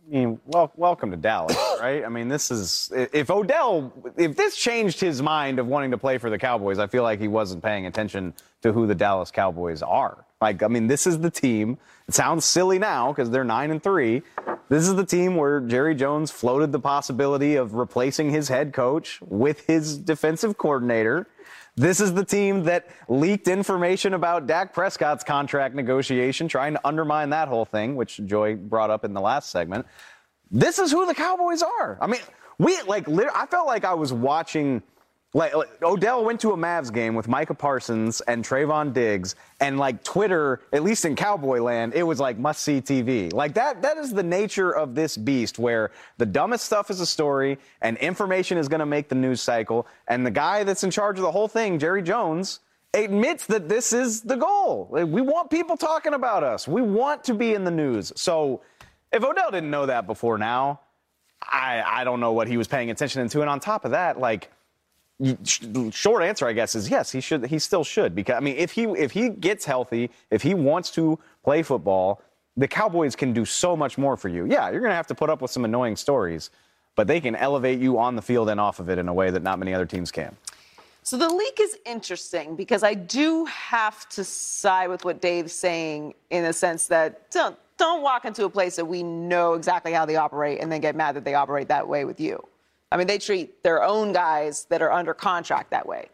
[0.09, 2.03] I mean, well, welcome to Dallas, right?
[2.03, 6.17] I mean, this is if Odell, if this changed his mind of wanting to play
[6.17, 8.33] for the Cowboys, I feel like he wasn't paying attention
[8.63, 10.25] to who the Dallas Cowboys are.
[10.41, 11.77] Like, I mean, this is the team.
[12.07, 14.23] It sounds silly now because they're nine and three.
[14.69, 19.19] This is the team where Jerry Jones floated the possibility of replacing his head coach
[19.21, 21.27] with his defensive coordinator.
[21.75, 27.31] This is the team that leaked information about Dak Prescott's contract negotiation, trying to undermine
[27.31, 29.87] that whole thing, which Joy brought up in the last segment.
[30.51, 31.97] This is who the Cowboys are.
[31.99, 32.21] I mean,
[32.59, 34.83] we like, I felt like I was watching
[35.33, 39.77] like, like, Odell went to a Mavs game with Micah Parsons and Trevon Diggs, and
[39.77, 43.31] like Twitter, at least in Cowboy land, it was like must see TV.
[43.31, 47.05] Like that that is the nature of this beast where the dumbest stuff is a
[47.05, 49.85] story and information is gonna make the news cycle.
[50.07, 52.61] And the guy that's in charge of the whole thing, Jerry Jones,
[52.95, 54.87] admits that this is the goal.
[54.91, 56.67] We want people talking about us.
[56.67, 58.11] We want to be in the news.
[58.15, 58.61] So
[59.11, 60.79] if Odell didn't know that before now,
[61.41, 63.41] I I don't know what he was paying attention to.
[63.41, 64.49] And on top of that, like
[65.91, 67.11] short answer, I guess, is yes.
[67.11, 67.45] He should.
[67.45, 70.91] He still should because I mean, if he if he gets healthy, if he wants
[70.91, 72.21] to play football,
[72.55, 74.45] the Cowboys can do so much more for you.
[74.45, 76.49] Yeah, you're going to have to put up with some annoying stories,
[76.95, 79.29] but they can elevate you on the field and off of it in a way
[79.31, 80.35] that not many other teams can.
[81.03, 86.13] So the leak is interesting because I do have to side with what Dave's saying
[86.29, 90.05] in the sense that don't don't walk into a place that we know exactly how
[90.05, 92.45] they operate and then get mad that they operate that way with you.
[92.91, 96.09] I mean, they treat their own guys that are under contract that way.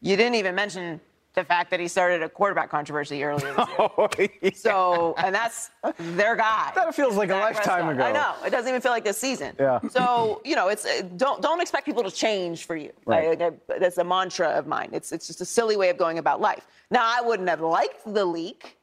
[0.00, 1.00] You didn't even mention
[1.34, 3.76] the fact that he started a quarterback controversy earlier this year.
[3.98, 4.50] Oh, yeah.
[4.54, 6.72] So, and that's their guy.
[6.74, 7.92] That feels like a lifetime Prescott.
[7.94, 8.04] ago.
[8.04, 8.34] I know.
[8.46, 9.54] It doesn't even feel like this season.
[9.58, 9.78] Yeah.
[9.90, 10.84] So, you know, it's
[11.16, 12.92] don't don't expect people to change for you.
[13.06, 13.38] Right.
[13.38, 14.88] Like, that's a mantra of mine.
[14.92, 16.66] It's it's just a silly way of going about life.
[16.90, 18.76] Now, I wouldn't have liked the leak,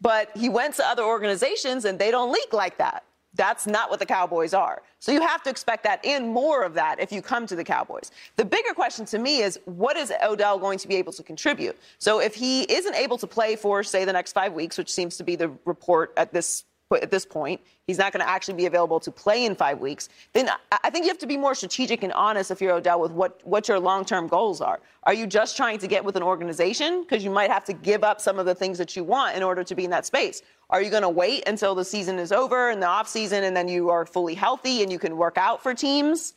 [0.00, 3.04] but he went to other organizations and they don't leak like that.
[3.34, 4.82] That's not what the Cowboys are.
[5.00, 7.64] So you have to expect that and more of that if you come to the
[7.64, 8.10] Cowboys.
[8.36, 11.78] The bigger question to me is what is Odell going to be able to contribute?
[11.98, 15.16] So if he isn't able to play for, say, the next five weeks, which seems
[15.18, 16.64] to be the report at this
[16.96, 17.60] at this point.
[17.86, 20.08] He's not going to actually be available to play in five weeks.
[20.32, 23.12] Then I think you have to be more strategic and honest if you're Odell with
[23.12, 24.80] what, what your long term goals are.
[25.02, 27.02] Are you just trying to get with an organization?
[27.02, 29.42] Because you might have to give up some of the things that you want in
[29.42, 30.42] order to be in that space.
[30.70, 33.56] Are you going to wait until the season is over and the off season and
[33.56, 36.34] then you are fully healthy and you can work out for teams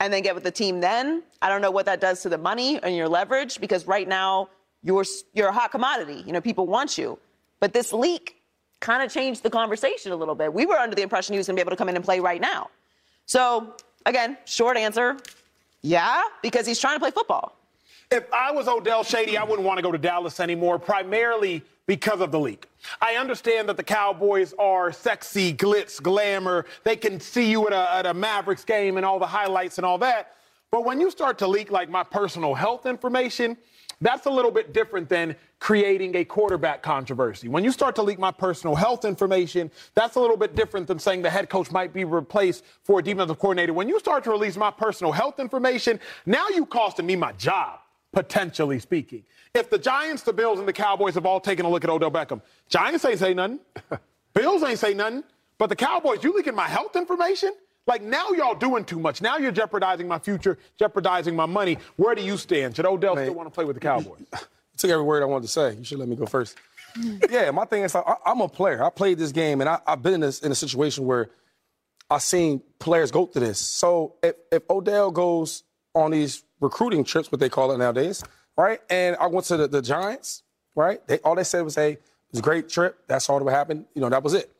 [0.00, 1.22] and then get with the team then?
[1.40, 4.48] I don't know what that does to the money and your leverage because right now
[4.82, 6.22] you're, you're a hot commodity.
[6.26, 7.18] You know, people want you.
[7.60, 8.36] But this leak
[8.80, 10.52] kind of changed the conversation a little bit.
[10.52, 12.04] We were under the impression he was going to be able to come in and
[12.04, 12.70] play right now.
[13.26, 13.74] So,
[14.06, 15.16] again, short answer
[15.84, 17.58] yeah, because he's trying to play football.
[18.10, 22.22] If I was Odell Shady, I wouldn't want to go to Dallas anymore, primarily because
[22.22, 22.66] of the leak.
[23.02, 26.64] I understand that the Cowboys are sexy, glitz, glamour.
[26.84, 29.84] They can see you at a, at a Mavericks game and all the highlights and
[29.84, 30.36] all that.
[30.70, 33.58] But when you start to leak like my personal health information,
[34.00, 37.48] that's a little bit different than creating a quarterback controversy.
[37.48, 40.98] When you start to leak my personal health information, that's a little bit different than
[40.98, 43.72] saying the head coach might be replaced for a defensive coordinator.
[43.72, 47.80] When you start to release my personal health information, now you costing me my job,
[48.12, 49.24] potentially speaking.
[49.54, 52.10] If the Giants, the Bills, and the Cowboys have all taken a look at Odell
[52.10, 53.60] Beckham, Giants ain't say nothing.
[54.34, 55.24] Bills ain't say nothing.
[55.58, 57.52] But the Cowboys, you leaking my health information?
[57.86, 59.20] Like now y'all doing too much.
[59.20, 61.78] Now you're jeopardizing my future, jeopardizing my money.
[61.96, 62.76] Where do you stand?
[62.76, 64.20] Should Odell Man, still want to play with the Cowboys?
[64.20, 64.38] You
[64.78, 65.74] took every word I wanted to say.
[65.74, 66.56] You should let me go first.
[67.28, 68.82] yeah, my thing is I, am a player.
[68.82, 71.28] I played this game, and I, have been in this in a situation where
[72.08, 73.58] I've seen players go through this.
[73.58, 75.64] So if, if Odell goes
[75.94, 78.22] on these recruiting trips, what they call it nowadays,
[78.56, 78.80] right?
[78.88, 80.42] And I went to the, the Giants,
[80.74, 81.06] right?
[81.06, 82.98] They, all they said was, "Hey, it was a great trip.
[83.08, 83.84] That's all that happened.
[83.94, 84.50] You know, that was it."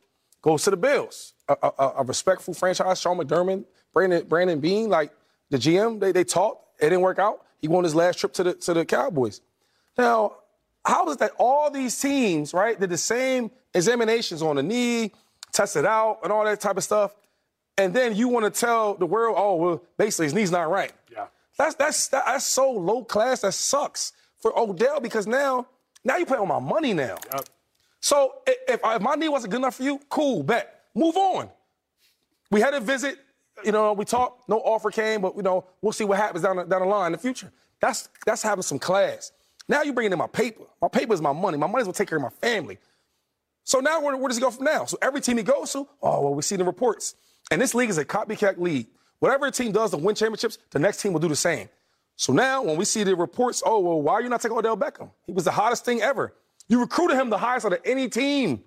[0.43, 3.01] Goes to the Bills a, a, a respectful franchise.
[3.01, 5.11] Sean McDermott, Brandon Brandon Beane, like
[5.49, 6.81] the GM, they they talked.
[6.81, 7.45] It didn't work out.
[7.61, 9.41] He won his last trip to the to the Cowboys.
[9.97, 10.37] Now,
[10.85, 15.13] how is that all these teams, right, did the same examinations on the knee,
[15.51, 17.15] tested out, and all that type of stuff,
[17.77, 20.93] and then you want to tell the world, oh, well, basically his knee's not right.
[21.11, 21.27] Yeah.
[21.57, 23.41] That's that's that's so low class.
[23.41, 25.67] That sucks for Odell because now
[26.03, 27.17] now you play on my money now.
[27.33, 27.45] Yep.
[28.01, 30.74] So if, if my knee wasn't good enough for you, cool, bet.
[30.95, 31.49] Move on.
[32.51, 33.19] We had a visit.
[33.63, 34.49] You know, we talked.
[34.49, 37.07] No offer came, but you know, we'll see what happens down the, down the line
[37.07, 37.51] in the future.
[37.81, 39.31] That's that's having some class.
[39.67, 40.63] Now you're bringing in my paper.
[40.81, 41.57] My paper is my money.
[41.57, 42.77] My money's will take care of my family.
[43.63, 44.85] So now where, where does he go from now?
[44.85, 47.15] So every team he goes to, oh well, we see the reports.
[47.51, 48.87] And this league is a copycat league.
[49.19, 51.69] Whatever a team does to win championships, the next team will do the same.
[52.15, 54.77] So now when we see the reports, oh well, why are you not taking Odell
[54.77, 55.09] Beckham?
[55.25, 56.33] He was the hottest thing ever.
[56.67, 58.63] You recruited him the highest out of any team.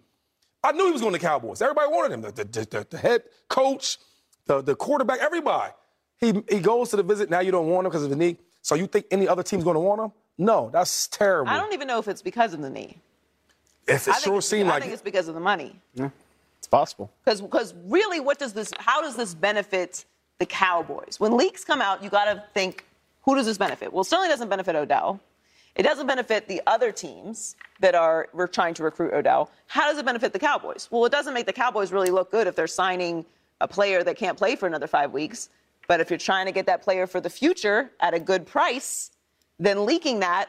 [0.69, 1.63] I knew he was going to the Cowboys.
[1.63, 2.21] Everybody wanted him.
[2.21, 3.97] The, the, the, the head coach,
[4.45, 5.73] the, the quarterback, everybody.
[6.19, 7.31] He, he goes to the visit.
[7.31, 8.37] Now you don't want him because of the knee.
[8.61, 10.13] So you think any other team's going to want him?
[10.37, 11.51] No, that's terrible.
[11.51, 12.99] I don't even know if it's because of the knee.
[13.87, 15.75] If it I sure seemed like I think it's because of the money.
[15.95, 16.11] Yeah,
[16.59, 17.11] it's possible.
[17.25, 18.71] Because really, what does this?
[18.79, 20.05] How does this benefit
[20.39, 21.19] the Cowboys?
[21.19, 22.85] When leaks come out, you got to think,
[23.23, 23.91] who does this benefit?
[23.91, 25.21] Well, certainly doesn't benefit Odell.
[25.79, 29.53] It doesn't benefit the other teams that are we're trying to recruit Odell.
[29.69, 30.89] How does it benefit the Cowboys?
[30.91, 33.25] Well, it doesn't make the Cowboys really look good if they're signing
[33.61, 35.51] a player that can't play for another five weeks.
[35.87, 39.13] But if you're trying to get that player for the future at a good price,
[39.61, 40.49] then leaking that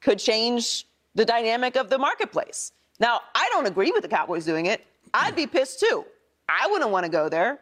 [0.00, 2.72] could change the dynamic of the marketplace.
[3.00, 4.86] Now, I don't agree with the Cowboys doing it.
[5.12, 6.04] I'd be pissed too.
[6.48, 7.58] I wouldn't want to go there.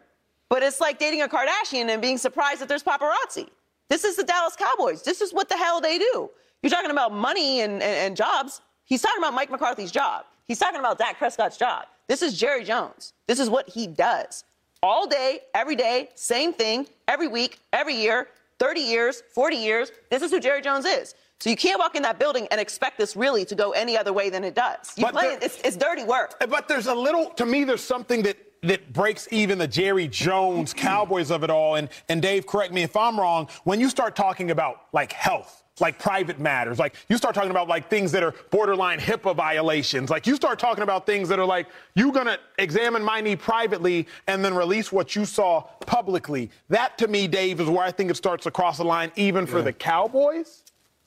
[0.49, 3.49] But it's like dating a Kardashian and being surprised that there's paparazzi.
[3.89, 5.01] This is the Dallas Cowboys.
[5.01, 6.29] This is what the hell they do.
[6.61, 8.61] You're talking about money and, and, and jobs.
[8.85, 10.25] He's talking about Mike McCarthy's job.
[10.47, 11.85] He's talking about Dak Prescott's job.
[12.07, 13.13] This is Jerry Jones.
[13.27, 14.43] This is what he does.
[14.81, 18.29] All day, every day, same thing, every week, every year,
[18.59, 19.91] 30 years, 40 years.
[20.09, 21.15] This is who Jerry Jones is.
[21.39, 24.13] So you can't walk in that building and expect this really to go any other
[24.13, 24.93] way than it does.
[24.97, 26.35] You play there, it's, it's dirty work.
[26.41, 30.07] Eh, but there's a little, to me, there's something that that breaks even the Jerry
[30.07, 31.75] Jones Cowboys of it all.
[31.75, 35.63] And, and Dave, correct me if I'm wrong, when you start talking about like health,
[35.79, 36.79] like private matters.
[36.79, 40.09] Like you start talking about like things that are borderline HIPAA violations.
[40.09, 44.07] Like you start talking about things that are like you're gonna examine my knee privately
[44.27, 46.49] and then release what you saw publicly.
[46.69, 49.45] That to me, Dave, is where I think it starts to cross the line, even
[49.45, 50.63] for the Cowboys.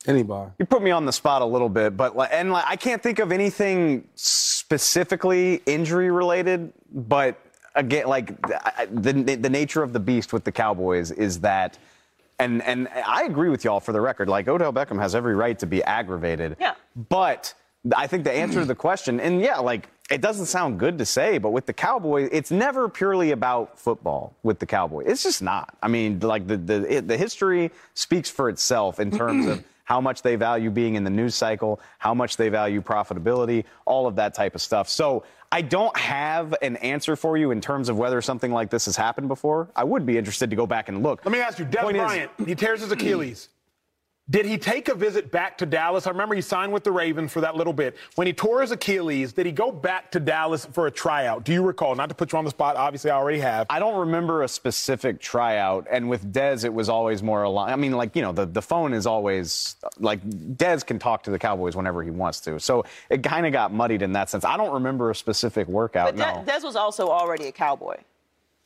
[0.07, 0.51] Anybody.
[0.59, 3.19] You put me on the spot a little bit, but and like, I can't think
[3.19, 7.39] of anything specifically injury related, but
[7.75, 8.41] again, like
[8.91, 11.79] the the nature of the beast with the Cowboys is that
[12.41, 14.29] and and I agree with y'all for the record.
[14.29, 16.57] Like Odell Beckham has every right to be aggravated.
[16.59, 16.75] Yeah.
[17.09, 17.55] But
[17.97, 21.07] I think the answer to the question, and yeah, like it doesn't sound good to
[21.07, 25.07] say, but with the Cowboys, it's never purely about football with the Cowboys.
[25.07, 25.77] It's just not.
[25.83, 30.23] I mean, like the the the history speaks for itself in terms of how much
[30.23, 34.35] they value being in the news cycle, how much they value profitability, all of that
[34.35, 34.89] type of stuff.
[34.89, 38.85] So I don't have an answer for you in terms of whether something like this
[38.85, 39.69] has happened before.
[39.75, 41.25] I would be interested to go back and look.
[41.25, 43.49] Let me ask you, Des Point is- he tears his Achilles.
[44.31, 46.07] Did he take a visit back to Dallas?
[46.07, 47.97] I remember he signed with the Ravens for that little bit.
[48.15, 51.45] When he tore his Achilles, did he go back to Dallas for a tryout?
[51.45, 51.97] Do you recall?
[51.97, 53.67] Not to put you on the spot, obviously I already have.
[53.69, 57.73] I don't remember a specific tryout, and with Dez, it was always more aligned.
[57.73, 61.33] I mean, like you know, the, the phone is always like Dez can talk to
[61.33, 64.45] the Cowboys whenever he wants to, so it kind of got muddied in that sense.
[64.45, 66.17] I don't remember a specific workout.
[66.17, 66.53] But De- no.
[66.53, 67.97] Dez was also already a Cowboy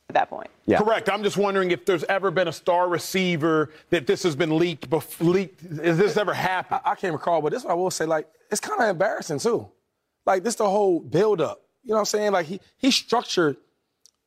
[0.09, 0.49] at that point.
[0.65, 0.77] yeah.
[0.77, 1.09] Correct.
[1.09, 4.89] I'm just wondering if there's ever been a star receiver that this has been leaked.
[4.89, 5.61] Bef- leaked.
[5.83, 6.81] Has this ever happened?
[6.85, 9.67] I can't recall, but this what I will say, like, it's kind of embarrassing too.
[10.25, 11.61] Like this the whole buildup.
[11.83, 12.31] You know what I'm saying?
[12.31, 13.57] Like he he structured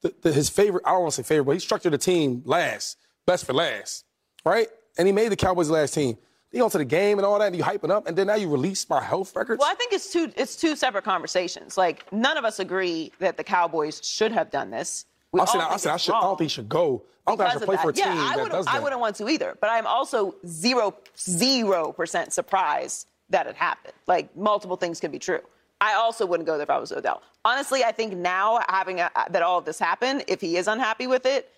[0.02, 2.42] the, the, his favorite, I don't want to say favorite, but he structured the team
[2.44, 4.04] last, best for last.
[4.44, 4.68] Right?
[4.96, 6.16] And he made the Cowboys last team.
[6.52, 8.36] You go to the game and all that, and you hyping up, and then now
[8.36, 9.60] you release my health records.
[9.60, 11.76] Well, I think it's two it's two separate conversations.
[11.76, 15.04] Like none of us agree that the Cowboys should have done this.
[15.32, 17.02] We I said, I, said I, should, I don't think he should go.
[17.26, 18.74] I don't think I should play for a team yeah, I that wouldn't, does that.
[18.74, 19.56] I wouldn't want to either.
[19.60, 23.94] But I'm also zero zero percent surprised that it happened.
[24.06, 25.40] Like multiple things can be true.
[25.80, 27.22] I also wouldn't go there if I was Odell.
[27.44, 31.06] Honestly, I think now having a, that all of this happen, if he is unhappy
[31.06, 31.52] with it,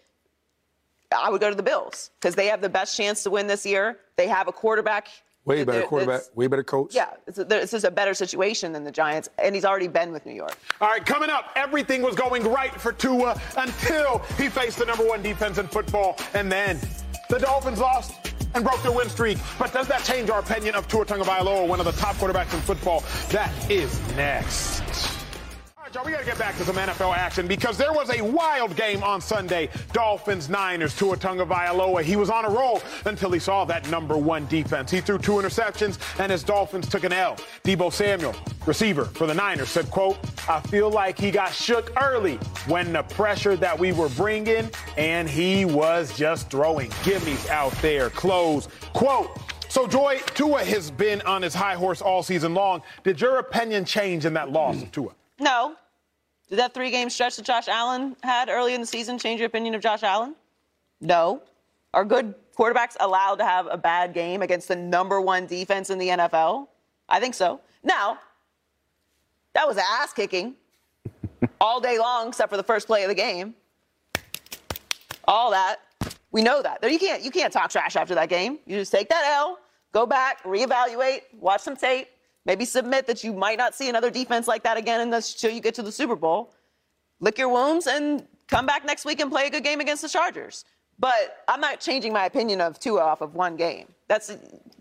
[1.16, 3.64] I would go to the Bills because they have the best chance to win this
[3.64, 3.98] year.
[4.16, 5.08] They have a quarterback.
[5.46, 6.94] Way better quarterback, way better coach.
[6.94, 10.34] Yeah, this is a better situation than the Giants, and he's already been with New
[10.34, 10.56] York.
[10.80, 15.06] All right, coming up, everything was going right for Tua until he faced the number
[15.06, 16.78] one defense in football, and then
[17.30, 18.12] the Dolphins lost
[18.54, 19.38] and broke their win streak.
[19.58, 22.60] But does that change our opinion of Tua Tagovailoa, one of the top quarterbacks in
[22.60, 23.02] football?
[23.30, 25.19] That is next.
[25.92, 28.76] Y'all, we got to get back to some NFL action because there was a wild
[28.76, 29.68] game on Sunday.
[29.92, 32.04] Dolphins, Niners, Tua Tagovailoa.
[32.04, 34.92] He was on a roll until he saw that number one defense.
[34.92, 37.34] He threw two interceptions and his Dolphins took an L.
[37.64, 38.36] Deebo Samuel,
[38.66, 40.16] receiver for the Niners, said, quote,
[40.48, 42.36] I feel like he got shook early
[42.68, 48.10] when the pressure that we were bringing and he was just throwing gimmies out there.
[48.10, 48.68] Close.
[48.92, 49.36] Quote,
[49.68, 52.82] so, Joy, Tua has been on his high horse all season long.
[53.02, 55.10] Did your opinion change in that loss of Tua?
[55.40, 55.74] No.
[56.50, 59.46] Did that three game stretch that Josh Allen had early in the season change your
[59.46, 60.34] opinion of Josh Allen?
[61.00, 61.42] No.
[61.94, 65.98] Are good quarterbacks allowed to have a bad game against the number one defense in
[65.98, 66.68] the NFL?
[67.08, 67.60] I think so.
[67.82, 68.18] Now,
[69.54, 70.54] that was ass kicking
[71.60, 73.54] all day long, except for the first play of the game.
[75.24, 75.76] All that.
[76.32, 76.78] We know that.
[76.88, 78.58] You can't, you can't talk trash after that game.
[78.66, 79.58] You just take that L,
[79.92, 82.08] go back, reevaluate, watch some tape,
[82.50, 85.72] maybe submit that you might not see another defense like that again until you get
[85.72, 86.52] to the Super Bowl.
[87.20, 90.08] Lick your wounds and come back next week and play a good game against the
[90.08, 90.64] Chargers.
[90.98, 93.86] But I'm not changing my opinion of Tua off of one game.
[94.08, 94.36] That's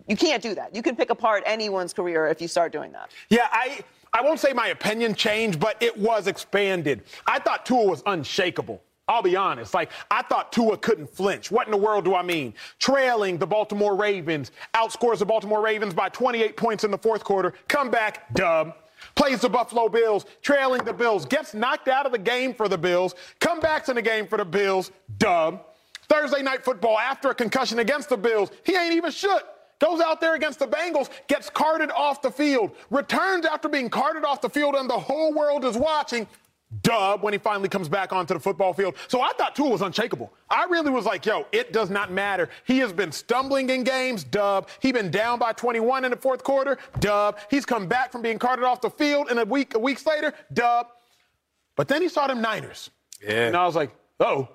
[0.08, 0.76] you can't do that.
[0.76, 3.12] You can pick apart anyone's career if you start doing that.
[3.30, 3.82] Yeah, I
[4.16, 7.04] I won't say my opinion changed, but it was expanded.
[7.28, 8.82] I thought Tua was unshakable.
[9.10, 9.74] I'll be honest.
[9.74, 11.50] Like, I thought Tua couldn't flinch.
[11.50, 12.54] What in the world do I mean?
[12.78, 17.56] Trailing the Baltimore Ravens, outscores the Baltimore Ravens by 28 points in the fourth quarter,
[17.68, 18.76] come back, dub.
[19.16, 22.78] Plays the Buffalo Bills, trailing the Bills, gets knocked out of the game for the
[22.78, 25.66] Bills, comebacks in the game for the Bills, dub.
[26.08, 29.44] Thursday night football after a concussion against the Bills, he ain't even shook.
[29.80, 34.26] Goes out there against the Bengals, gets carted off the field, returns after being carted
[34.26, 36.28] off the field, and the whole world is watching.
[36.84, 38.96] Dub when he finally comes back onto the football field.
[39.08, 40.32] So I thought Tua was unshakable.
[40.50, 42.48] I really was like, yo, it does not matter.
[42.66, 44.70] He has been stumbling in games, dub.
[44.80, 47.40] He been down by 21 in the fourth quarter, dub.
[47.50, 50.34] He's come back from being carted off the field and a week, a weeks later,
[50.54, 50.88] dub.
[51.76, 52.92] But then he saw them Niners.
[53.24, 53.48] Yeah.
[53.48, 54.48] And I was like, oh,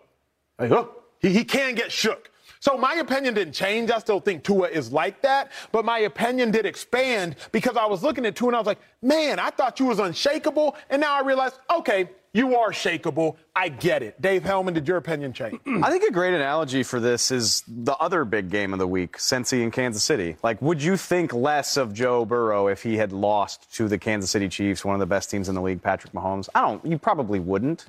[0.59, 2.31] like, oh, he, he can get shook.
[2.65, 3.91] So my opinion didn't change.
[3.91, 8.03] I still think Tua is like that, but my opinion did expand because I was
[8.03, 11.15] looking at Tua and I was like, man, I thought you was unshakable, and now
[11.15, 13.37] I realize, okay, you are shakable.
[13.55, 14.19] I get it.
[14.23, 15.61] Dave Helman, did your opinion change?
[15.67, 19.19] I think a great analogy for this is the other big game of the week,
[19.19, 20.37] Cincy and Kansas City.
[20.43, 24.31] Like, would you think less of Joe Burrow if he had lost to the Kansas
[24.31, 26.49] City Chiefs, one of the best teams in the league, Patrick Mahomes?
[26.55, 26.83] I don't.
[26.87, 27.85] You probably wouldn't.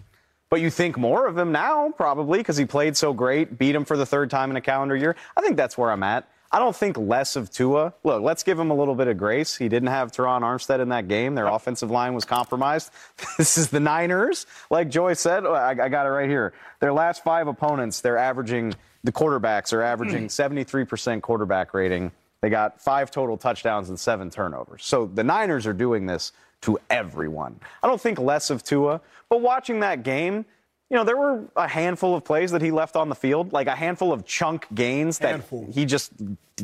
[0.50, 3.86] But you think more of him now, probably, because he played so great, beat him
[3.86, 5.16] for the third time in a calendar year.
[5.36, 6.30] I think that's where I'm at.
[6.52, 7.94] I don't think less of Tua.
[8.04, 9.58] Look, let's give him a little bit of grace.
[9.58, 11.36] He didn't have Terron Armstead in that game.
[11.36, 12.92] Their offensive line was compromised.
[13.38, 14.46] This is the Niners.
[14.70, 16.54] Like Joy said, oh, I, I got it right here.
[16.80, 18.74] Their last five opponents, they're averaging,
[19.04, 20.28] the quarterbacks are averaging hmm.
[20.28, 22.12] 73% quarterback rating.
[22.46, 24.86] They got five total touchdowns and seven turnovers.
[24.86, 26.32] So the Niners are doing this
[26.62, 27.60] to everyone.
[27.82, 30.46] I don't think less of Tua, but watching that game,
[30.92, 33.66] you know, there were a handful of plays that he left on the field, like
[33.66, 35.68] a handful of chunk gains that Handful.
[35.74, 36.12] he just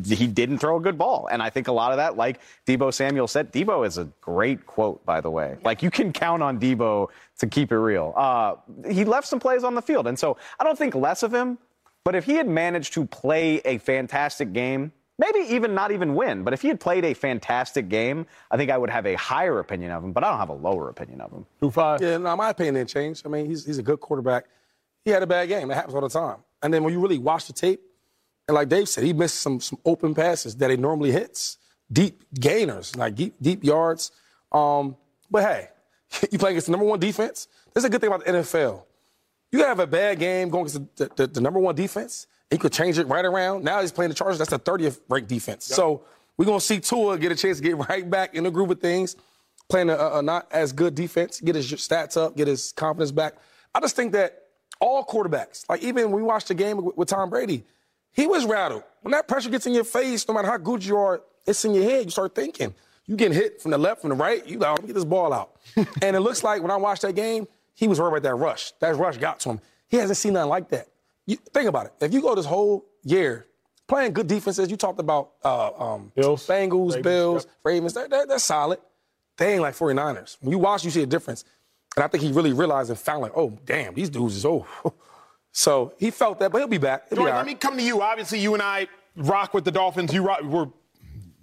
[0.05, 1.27] he didn't throw a good ball.
[1.31, 4.67] And I think a lot of that, like Deebo Samuel said, Deebo is a great
[4.67, 5.57] quote, by the way.
[5.63, 7.07] Like you can count on Deebo
[7.39, 8.13] to keep it real.
[8.15, 8.57] Uh,
[8.87, 11.57] he left some plays on the field, and so I don't think less of him.
[12.03, 16.43] But if he had managed to play a fantastic game, maybe even not even win,
[16.43, 19.59] but if he had played a fantastic game, I think I would have a higher
[19.59, 20.11] opinion of him.
[20.11, 21.45] But I don't have a lower opinion of him.
[21.59, 22.01] Two five.
[22.01, 23.21] Yeah, no, my opinion didn't change.
[23.25, 24.45] I mean, he's, he's a good quarterback.
[25.05, 25.67] He had a bad game.
[25.69, 26.37] That happens all the time.
[26.61, 27.81] And then when you really watch the tape,
[28.47, 31.57] and like Dave said, he missed some some open passes that he normally hits,
[31.91, 34.11] deep gainers, like deep, deep yards.
[34.51, 34.97] Um,
[35.29, 35.69] but hey,
[36.31, 37.47] you play against the number one defense.
[37.73, 38.83] That's a good thing about the NFL.
[39.51, 42.27] You gotta have a bad game going against the, the, the number one defense.
[42.51, 43.63] He could change it right around.
[43.63, 44.37] Now he's playing the Chargers.
[44.37, 45.65] That's the 30th ranked defense.
[45.65, 46.03] So
[46.37, 48.81] we're gonna see Tua get a chance to get right back in the groove of
[48.81, 49.15] things,
[49.69, 53.35] playing a, a not as good defense, get his stats up, get his confidence back.
[53.73, 54.43] I just think that
[54.79, 57.63] all quarterbacks, like even when we watched the game with, with Tom Brady,
[58.11, 58.83] he was rattled.
[59.01, 61.73] When that pressure gets in your face, no matter how good you are, it's in
[61.73, 62.05] your head.
[62.05, 62.73] You start thinking.
[63.05, 64.45] You getting hit from the left, from the right.
[64.45, 65.55] You like, oh, get this ball out.
[65.75, 68.73] and it looks like when I watched that game, he was worried about that rush.
[68.79, 69.61] That rush got to him.
[69.87, 70.87] He hasn't seen nothing like that.
[71.25, 71.93] You, think about it.
[72.01, 73.47] If you go this whole year
[73.87, 76.45] playing good defenses, you talked about uh, um, Bills.
[76.47, 77.55] Bengals, Ravens, Bills, yep.
[77.63, 77.93] Ravens.
[77.93, 78.79] That, that, that's solid.
[79.37, 80.37] They ain't like 49ers.
[80.41, 81.45] When you watch, you see a difference.
[81.95, 84.65] And I think he really realized and found like, oh, damn, these dudes is old.
[85.51, 87.09] So he felt that, but he'll be back.
[87.09, 87.45] He'll be Joy, all let right.
[87.45, 88.01] me come to you.
[88.01, 90.13] Obviously, you and I rock with the Dolphins.
[90.13, 90.69] You rock, were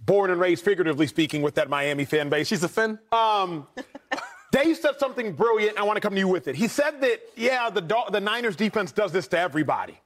[0.05, 2.49] born and raised, figuratively speaking, with that Miami fan base.
[2.49, 2.99] She's a Finn.
[3.13, 3.67] Um,
[4.51, 5.79] Dave said something brilliant.
[5.79, 6.55] I want to come to you with it.
[6.55, 9.99] He said that, yeah, the, Dol- the Niners defense does this to everybody.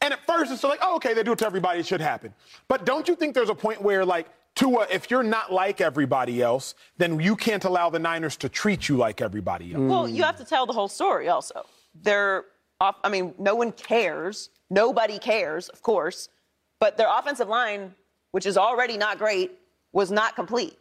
[0.00, 1.80] And at first, it's like, oh, okay, they do it to everybody.
[1.80, 2.34] It should happen.
[2.68, 6.40] But don't you think there's a point where, like, Tua, if you're not like everybody
[6.40, 9.82] else, then you can't allow the Niners to treat you like everybody else?
[9.82, 11.66] Well, you have to tell the whole story also.
[12.02, 12.44] They're
[12.80, 14.50] off, I mean, no one cares.
[14.70, 16.30] Nobody cares, of course.
[16.78, 17.94] But their offensive line,
[18.30, 19.52] which is already not great,
[19.92, 20.78] was not complete.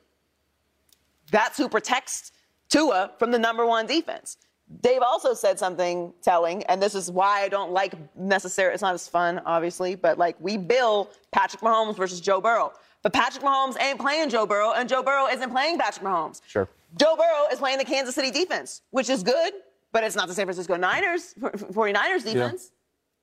[1.32, 2.32] That's who protects
[2.70, 4.38] Tua from the number one defense.
[4.82, 8.96] Dave also said something telling, and this is why I don't like necessarily, it's not
[8.96, 12.74] as fun, obviously, but like we bill Patrick Mahomes versus Joe Burrow.
[13.04, 16.42] But Patrick Mahomes ain't playing Joe Burrow, and Joe Burrow isn't playing Patrick Mahomes.
[16.48, 16.68] Sure.
[16.98, 19.54] Joe Burrow is playing the Kansas City defense, which is good,
[19.92, 22.72] but it's not the San Francisco Niners, 49ers defense.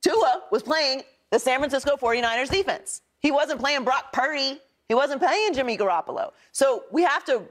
[0.06, 0.12] Yeah.
[0.12, 3.02] Tua was playing the San Francisco 49ers defense.
[3.18, 4.60] He wasn't playing Brock Purdy.
[4.88, 6.32] He wasn't playing Jimmy Garoppolo.
[6.52, 7.42] So we have to,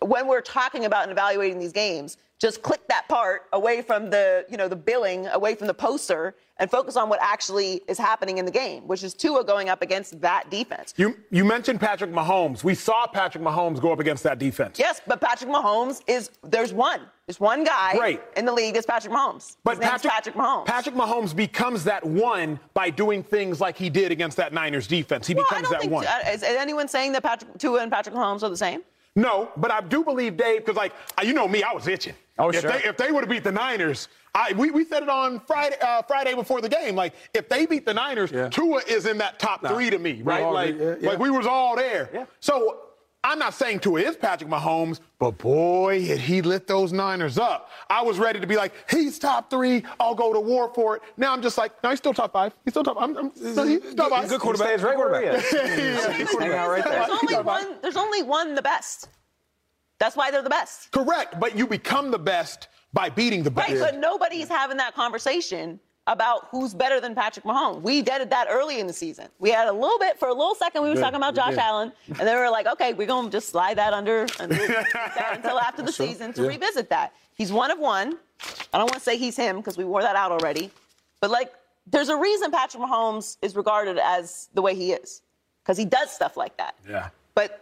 [0.00, 4.44] when we're talking about and evaluating these games, just click that part away from the,
[4.50, 8.38] you know, the billing, away from the poster, and focus on what actually is happening
[8.38, 10.92] in the game, which is Tua going up against that defense.
[10.96, 12.64] You, you mentioned Patrick Mahomes.
[12.64, 14.76] We saw Patrick Mahomes go up against that defense.
[14.76, 17.02] Yes, but Patrick Mahomes is there's one.
[17.26, 18.20] There's one guy Great.
[18.36, 19.56] in the league that's Patrick Mahomes.
[19.62, 20.66] But Patrick, Patrick Mahomes.
[20.66, 25.28] Patrick Mahomes becomes that one by doing things like he did against that Niners defense.
[25.28, 26.06] He well, I becomes don't that think, one.
[26.34, 28.82] Is anyone saying that Patrick Tua and Patrick Mahomes are the same?
[29.14, 32.14] No, but I do believe Dave because, like, uh, you know me, I was itching.
[32.38, 32.72] Oh, if sure.
[32.72, 35.76] They, if they would have beat the Niners, I, we, we said it on Friday
[35.82, 36.96] uh, Friday before the game.
[36.96, 38.48] Like, if they beat the Niners, Yeah.
[38.48, 40.42] Tua is in that top three to me, right?
[40.44, 40.94] Like, yeah.
[41.02, 42.08] like we was all there.
[42.12, 42.24] Yeah.
[42.40, 42.84] So
[43.24, 47.70] I'm not saying Tua is Patrick Mahomes, but boy, had he lit those Niners up.
[47.88, 49.84] I was ready to be like, he's top three.
[50.00, 51.02] I'll go to war for it.
[51.16, 52.52] Now I'm just like, no, he's still top five.
[52.64, 52.96] He's still top.
[52.98, 54.28] I'm, I'm, no, he's top five.
[54.28, 54.68] Good quarterback.
[54.68, 55.50] Stays right where he is.
[56.32, 57.06] Hang out right there.
[57.06, 57.76] There's only one.
[57.80, 59.08] There's only one the best.
[60.00, 60.90] That's why they're the best.
[60.90, 63.70] Correct, but you become the best by beating the best.
[63.70, 67.80] Right, but nobody's having that conversation about who's better than Patrick Mahomes.
[67.82, 69.28] We did that early in the season.
[69.38, 70.82] We had a little bit for a little second.
[70.82, 73.50] We were talking about Josh Allen, and then we were like, okay, we're gonna just
[73.50, 76.48] slide that under and that until after the season to Yeah.
[76.48, 77.12] revisit that.
[77.34, 78.18] He's one of one.
[78.72, 80.70] I don't want to say he's him because we wore that out already,
[81.20, 81.52] but like,
[81.86, 85.22] there's a reason Patrick Mahomes is regarded as the way he is
[85.62, 86.74] because he does stuff like that.
[86.88, 87.10] Yeah.
[87.34, 87.60] But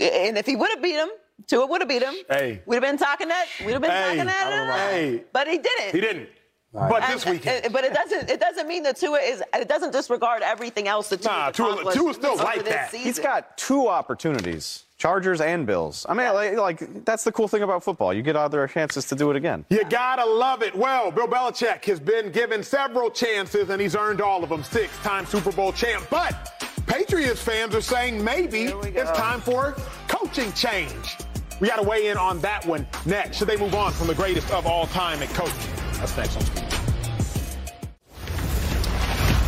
[0.00, 1.08] and if he would have beat him,
[1.46, 2.14] Tua would have beat him.
[2.28, 2.62] Hey.
[2.66, 3.46] We'd have been talking that.
[3.64, 4.02] We'd have been Hey.
[4.16, 4.90] talking that.
[4.90, 5.24] Hey.
[5.32, 5.94] But he didn't.
[5.94, 6.28] He didn't.
[6.76, 7.64] But And- this weekend.
[7.64, 8.28] and- but it doesn't.
[8.30, 9.42] It doesn't mean that Tua is.
[9.54, 12.90] It doesn't disregard everything else that Tua Nah, Tua- accomplished Tua's still like that.
[12.90, 13.06] Season.
[13.06, 14.82] He's got two opportunities.
[14.98, 16.06] Chargers and Bills.
[16.08, 18.14] I mean, like, like that's the cool thing about football.
[18.14, 19.66] You get other chances to do it again.
[19.68, 20.74] You gotta love it.
[20.74, 24.62] Well, Bill Belichick has been given several chances and he's earned all of them.
[24.64, 26.06] Six-time Super Bowl champ.
[26.08, 29.74] But Patriots fans are saying maybe it's time for
[30.08, 31.18] coaching change.
[31.60, 33.36] We gotta weigh in on that one next.
[33.36, 35.54] Should they move on from the greatest of all time at coaching?
[35.98, 36.65] That's next on Speak.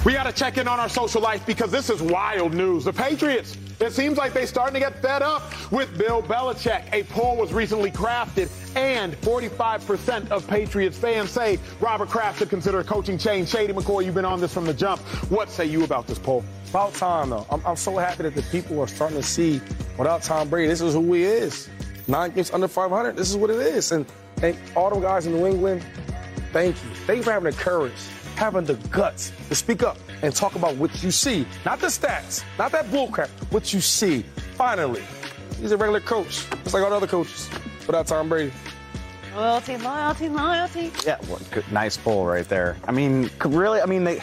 [0.05, 2.85] We got to check in on our social life because this is wild news.
[2.85, 5.43] The Patriots, it seems like they're starting to get fed up
[5.73, 6.85] with Bill Belichick.
[6.93, 12.79] A poll was recently crafted, and 45% of Patriots fans say Robert Kraft should consider
[12.79, 13.49] a coaching change.
[13.49, 15.01] Shady McCoy, you've been on this from the jump.
[15.31, 16.45] What say you about this poll?
[16.71, 17.47] About time, though.
[17.51, 19.61] I'm, I'm so happy that the people are starting to see
[19.99, 21.69] without Tom Brady, this is who he is.
[22.07, 23.91] Nine games under 500, this is what it is.
[23.93, 24.07] And,
[24.43, 25.85] and all them guys in New England,
[26.53, 26.91] thank you.
[27.07, 27.93] Thank you for having the courage,
[28.39, 31.45] having the guts to speak up and talk about what you see.
[31.67, 34.23] Not the stats, not that bullcrap, what you see.
[34.55, 35.03] Finally,
[35.61, 37.51] he's a regular coach, just like all the other coaches
[37.87, 38.53] without Tom Brady.
[39.35, 40.93] Loyalty, loyalty, loyalty.
[41.05, 42.77] Yeah, well, good, nice pull right there.
[42.87, 44.23] I mean, really, I mean, they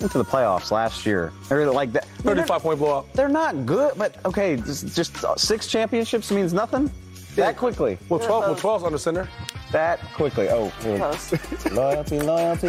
[0.00, 1.30] went to the playoffs last year.
[1.48, 2.06] They're like that.
[2.24, 3.12] 35 point blowout.
[3.12, 6.90] They're not good, but okay, just, just six championships means nothing.
[7.34, 7.98] That quickly.
[8.08, 9.28] Well, 12, well, 12's under center.
[9.72, 10.48] That quickly.
[10.50, 12.68] Oh, loyalty, loyalty, loyalty.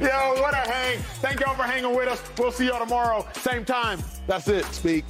[0.00, 0.98] Yo, what a hang.
[1.20, 2.22] Thank y'all for hanging with us.
[2.38, 3.98] We'll see y'all tomorrow, same time.
[4.28, 4.64] That's it.
[4.66, 5.04] Speak.